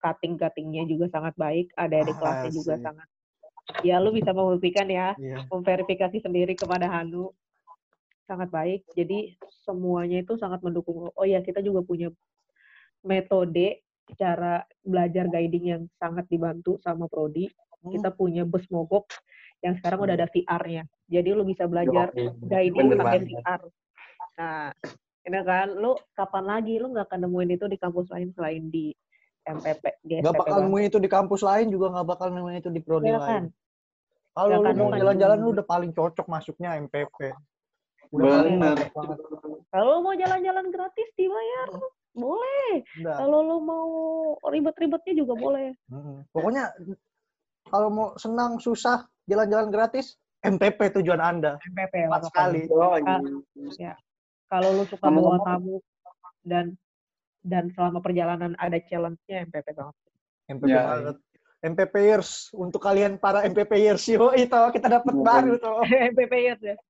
cutting-cuttingnya 0.00 0.86
juga 0.88 1.10
sangat 1.12 1.34
baik, 1.36 1.74
ada 1.76 2.00
di 2.00 2.12
kelasnya 2.16 2.50
juga 2.54 2.74
sangat. 2.80 3.08
Ya, 3.84 4.00
lu 4.00 4.10
bisa 4.14 4.32
membuktikan 4.32 4.88
ya, 4.88 5.12
Iya. 5.18 5.46
memverifikasi 5.50 6.22
sendiri 6.24 6.56
kepada 6.56 6.88
Hanu 6.88 7.34
sangat 8.30 8.48
baik. 8.54 8.86
Jadi 8.94 9.34
semuanya 9.66 10.22
itu 10.22 10.38
sangat 10.38 10.62
mendukung. 10.62 11.10
Oh 11.10 11.26
ya, 11.26 11.42
kita 11.42 11.58
juga 11.58 11.82
punya 11.82 12.14
metode 13.02 13.82
cara 14.14 14.62
belajar 14.86 15.26
guiding 15.26 15.64
yang 15.66 15.82
sangat 15.98 16.30
dibantu 16.30 16.78
sama 16.78 17.10
Prodi. 17.10 17.50
Hmm. 17.82 17.90
Kita 17.90 18.14
punya 18.14 18.46
bus 18.46 18.70
mogok 18.70 19.10
yang 19.66 19.74
sekarang 19.82 20.06
udah 20.06 20.14
ada 20.14 20.30
VR-nya. 20.30 20.86
Jadi 21.10 21.28
lu 21.34 21.42
bisa 21.42 21.66
belajar 21.66 22.14
Yoi. 22.14 22.30
guiding 22.46 22.86
pakai. 22.94 23.18
VR. 23.26 23.60
Nah, 24.38 24.70
ini 25.26 25.38
kan 25.42 25.68
lu 25.74 25.98
kapan 26.14 26.44
lagi 26.46 26.78
lu 26.78 26.94
nggak 26.94 27.10
akan 27.10 27.20
nemuin 27.26 27.50
itu 27.58 27.66
di 27.66 27.76
kampus 27.76 28.08
lain 28.14 28.30
selain 28.32 28.70
di 28.70 28.94
MPP 29.40 29.84
di 30.04 30.20
Gak 30.20 30.36
bakal 30.36 30.68
nemuin 30.68 30.86
itu 30.92 30.98
di 31.00 31.10
kampus 31.10 31.40
lain 31.42 31.72
juga 31.72 31.92
nggak 31.92 32.06
bakal 32.08 32.28
nemuin 32.30 32.60
itu 32.60 32.70
di 32.70 32.80
prodi 32.80 33.10
Ya 33.10 33.18
lain. 33.18 33.28
kan? 33.28 33.44
Kalau 34.30 34.62
lu 34.62 34.72
mau 34.78 34.94
jalan-jalan 34.94 35.38
lu 35.42 35.48
udah 35.58 35.66
paling 35.66 35.90
cocok 35.90 36.26
masuknya 36.30 36.78
MPP. 36.78 37.34
Banget. 38.10 38.90
Kalau 39.70 40.02
mau 40.02 40.14
jalan-jalan 40.18 40.66
gratis 40.74 41.08
dibayar, 41.14 41.66
boleh. 42.10 42.82
Kalau 42.98 43.38
lu 43.46 43.56
mau 43.62 43.86
ribet-ribetnya 44.50 45.14
juga 45.14 45.34
boleh. 45.38 45.68
Pokoknya 46.34 46.74
kalau 47.70 47.88
mau 47.88 48.08
senang 48.18 48.58
susah 48.58 49.06
jalan-jalan 49.30 49.70
gratis 49.70 50.18
MPP 50.42 50.98
tujuan 51.00 51.22
Anda. 51.22 51.54
MPP 51.70 52.10
Empat 52.10 52.26
sekali. 52.26 52.66
Oh, 52.66 52.98
Kak. 52.98 53.20
iya. 53.78 53.94
Kalau 54.50 54.74
lu 54.74 54.84
suka 54.90 55.06
bawa 55.06 55.38
tamu 55.46 55.78
dan 56.42 56.74
dan 57.46 57.70
selama 57.72 58.02
perjalanan 58.02 58.58
ada 58.58 58.80
challenge-nya 58.82 59.46
MPP 59.46 59.70
banget. 59.70 59.96
MPP 60.50 60.66
Ya, 60.66 60.82
banget. 60.90 61.16
MPPers 61.60 62.56
untuk 62.56 62.80
kalian 62.80 63.20
para 63.20 63.44
MPPers 63.44 64.08
yo 64.08 64.32
itu 64.32 64.56
kita 64.72 64.88
dapat 64.88 65.12
Ya, 65.12 65.22
baru 65.22 65.52
tuh. 65.60 65.84
MPP 65.86 66.32
ya. 66.42 66.56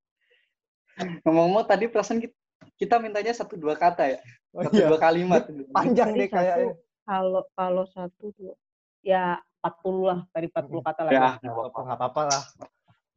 Ngomong-ngomong 1.24 1.64
tadi 1.66 1.84
perasaan 1.88 2.20
kita, 2.20 2.36
kita 2.76 2.96
mintanya 3.00 3.32
satu 3.32 3.56
dua 3.56 3.76
kata 3.76 4.16
ya, 4.16 4.20
Oh, 4.50 4.66
satu 4.66 4.82
iya. 4.82 4.88
dua 4.90 4.98
kalimat. 4.98 5.42
Panjang 5.70 6.10
deh 6.18 6.26
kayaknya. 6.26 6.74
kalau 7.06 7.42
kalau 7.54 7.84
satu 7.90 8.34
dua 8.34 8.54
ya 9.02 9.38
40 9.62 10.08
lah 10.10 10.18
tadi 10.32 10.46
40 10.50 10.80
kata 10.82 11.00
lah. 11.06 11.12
Ya, 11.12 11.26
ya. 11.38 11.50
nggak 11.52 11.98
apa-apa. 11.98 12.22
Lah. 12.26 12.42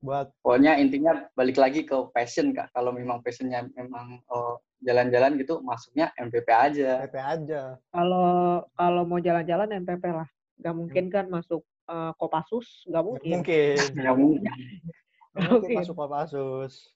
Buat 0.04 0.28
Pokoknya 0.44 0.76
intinya 0.78 1.26
balik 1.34 1.58
lagi 1.58 1.88
ke 1.88 1.96
passion 2.12 2.52
kak. 2.52 2.70
Kalau 2.76 2.92
memang 2.92 3.24
passionnya 3.24 3.66
memang 3.74 4.20
oh, 4.28 4.60
jalan-jalan 4.84 5.40
gitu, 5.40 5.64
masuknya 5.64 6.12
MPP 6.20 6.48
aja. 6.52 7.02
MPP 7.08 7.18
aja. 7.18 7.62
Kalau 7.90 8.62
kalau 8.76 9.02
mau 9.08 9.24
jalan-jalan 9.24 9.72
MPP 9.82 10.04
lah. 10.12 10.28
Gak 10.60 10.76
mungkin 10.76 11.10
kan 11.10 11.26
masuk 11.32 11.64
eh, 11.90 12.12
Kopassus, 12.20 12.86
gak 12.92 13.04
mungkin. 13.04 13.42
Mungkin. 13.42 13.78
Ya 13.96 14.12
mungkin. 14.14 14.54
Mungkin 15.34 15.50
Mungkin. 15.50 15.76
masuk 15.82 15.96
Kopassus. 15.98 16.94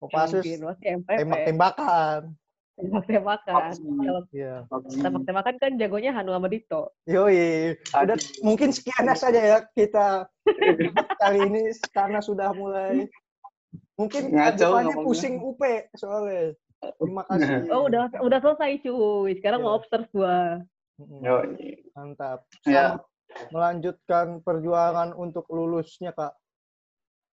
Kopassus 0.00 0.40
mungkin, 0.40 0.58
pasti 0.64 0.84
MPP. 0.88 1.18
tembak-tembakan. 1.20 2.20
Tembak-tembakan. 2.80 3.70
Kalau 3.76 4.22
Iya. 4.32 4.54
tembak-tembakan 5.04 5.54
kan 5.60 5.70
jagonya 5.76 6.16
Hanu 6.16 6.32
sama 6.32 6.48
Dito. 6.48 6.96
Yoi. 7.04 7.76
Udah 7.92 8.16
mungkin 8.40 8.72
sekian 8.72 9.04
saja 9.12 9.36
ya 9.36 9.58
kita 9.76 10.24
kali 11.20 11.38
ini 11.44 11.68
karena 11.92 12.24
sudah 12.24 12.56
mulai 12.56 13.04
mungkin 14.00 14.32
Ngaco 14.32 15.04
pusing 15.04 15.36
UP 15.44 15.60
soalnya. 16.00 16.56
Terima 16.80 17.22
kasih. 17.28 17.68
Oh 17.68 17.84
udah 17.92 18.08
udah 18.24 18.38
selesai 18.40 18.80
cuy. 18.80 19.36
Sekarang 19.36 19.60
Iya. 19.60 19.66
mau 19.68 19.76
observe 19.76 20.08
gua. 20.16 20.64
Mm-mm. 20.96 21.20
Yo, 21.20 21.36
Mantap. 21.92 22.48
Ya. 22.64 22.96
Melanjutkan 23.52 24.40
perjuangan 24.40 25.12
untuk 25.12 25.44
lulusnya, 25.52 26.16
Kak. 26.16 26.32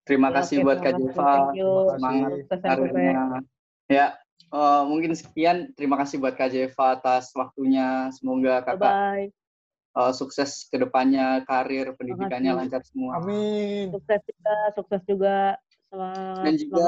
Terima 0.07 0.31
Oke, 0.31 0.35
kasih 0.41 0.55
buat 0.63 0.79
Kak. 0.79 0.93
Jeva. 0.95 1.31
Semangat 1.99 2.31
karirnya. 2.63 3.43
Ya, 3.87 4.15
eh, 4.49 4.81
mungkin 4.87 5.11
sekian. 5.13 5.75
Terima 5.75 5.99
kasih 5.99 6.17
buat 6.17 6.33
Kak 6.33 6.49
Jeva 6.49 6.95
atas 6.95 7.29
waktunya. 7.35 8.07
Semoga 8.15 8.63
kakak 8.63 8.79
bye. 8.79 9.25
eh, 9.97 10.11
sukses 10.15 10.65
ke 10.71 10.79
depannya, 10.79 11.43
karir, 11.43 11.91
pendidikannya 11.99 12.55
lancar 12.55 12.81
semua. 12.87 13.19
Amin. 13.19 13.91
Sukses 13.91 14.21
juga, 14.23 14.55
sukses 14.73 15.01
juga. 15.03 15.37
Semangat. 15.91 16.43
Dan 16.43 16.55
juga 16.55 16.87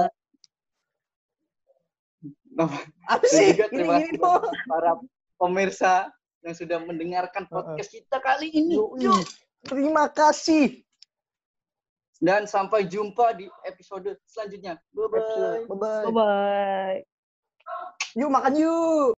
Apa 3.08 3.24
sih? 3.32 3.56
juga 3.56 3.72
terima 3.72 4.04
kasih 4.04 4.20
para 4.68 4.92
pemirsa 5.40 6.12
yang 6.44 6.56
sudah 6.56 6.84
mendengarkan 6.84 7.48
podcast 7.48 7.88
kita 7.88 8.20
kali 8.20 8.52
ini. 8.52 8.76
Yuk. 8.76 9.24
Terima 9.64 10.12
kasih. 10.12 10.84
Dan 12.20 12.44
sampai 12.44 12.84
jumpa 12.84 13.32
di 13.32 13.48
episode 13.64 14.20
selanjutnya. 14.28 14.76
Bye-bye. 14.92 15.64
Bye 15.72 15.78
bye. 15.80 16.04
Bye 16.04 16.14
bye. 16.14 16.98
Yuk 18.20 18.30
makan 18.32 18.54
yuk. 18.60 19.19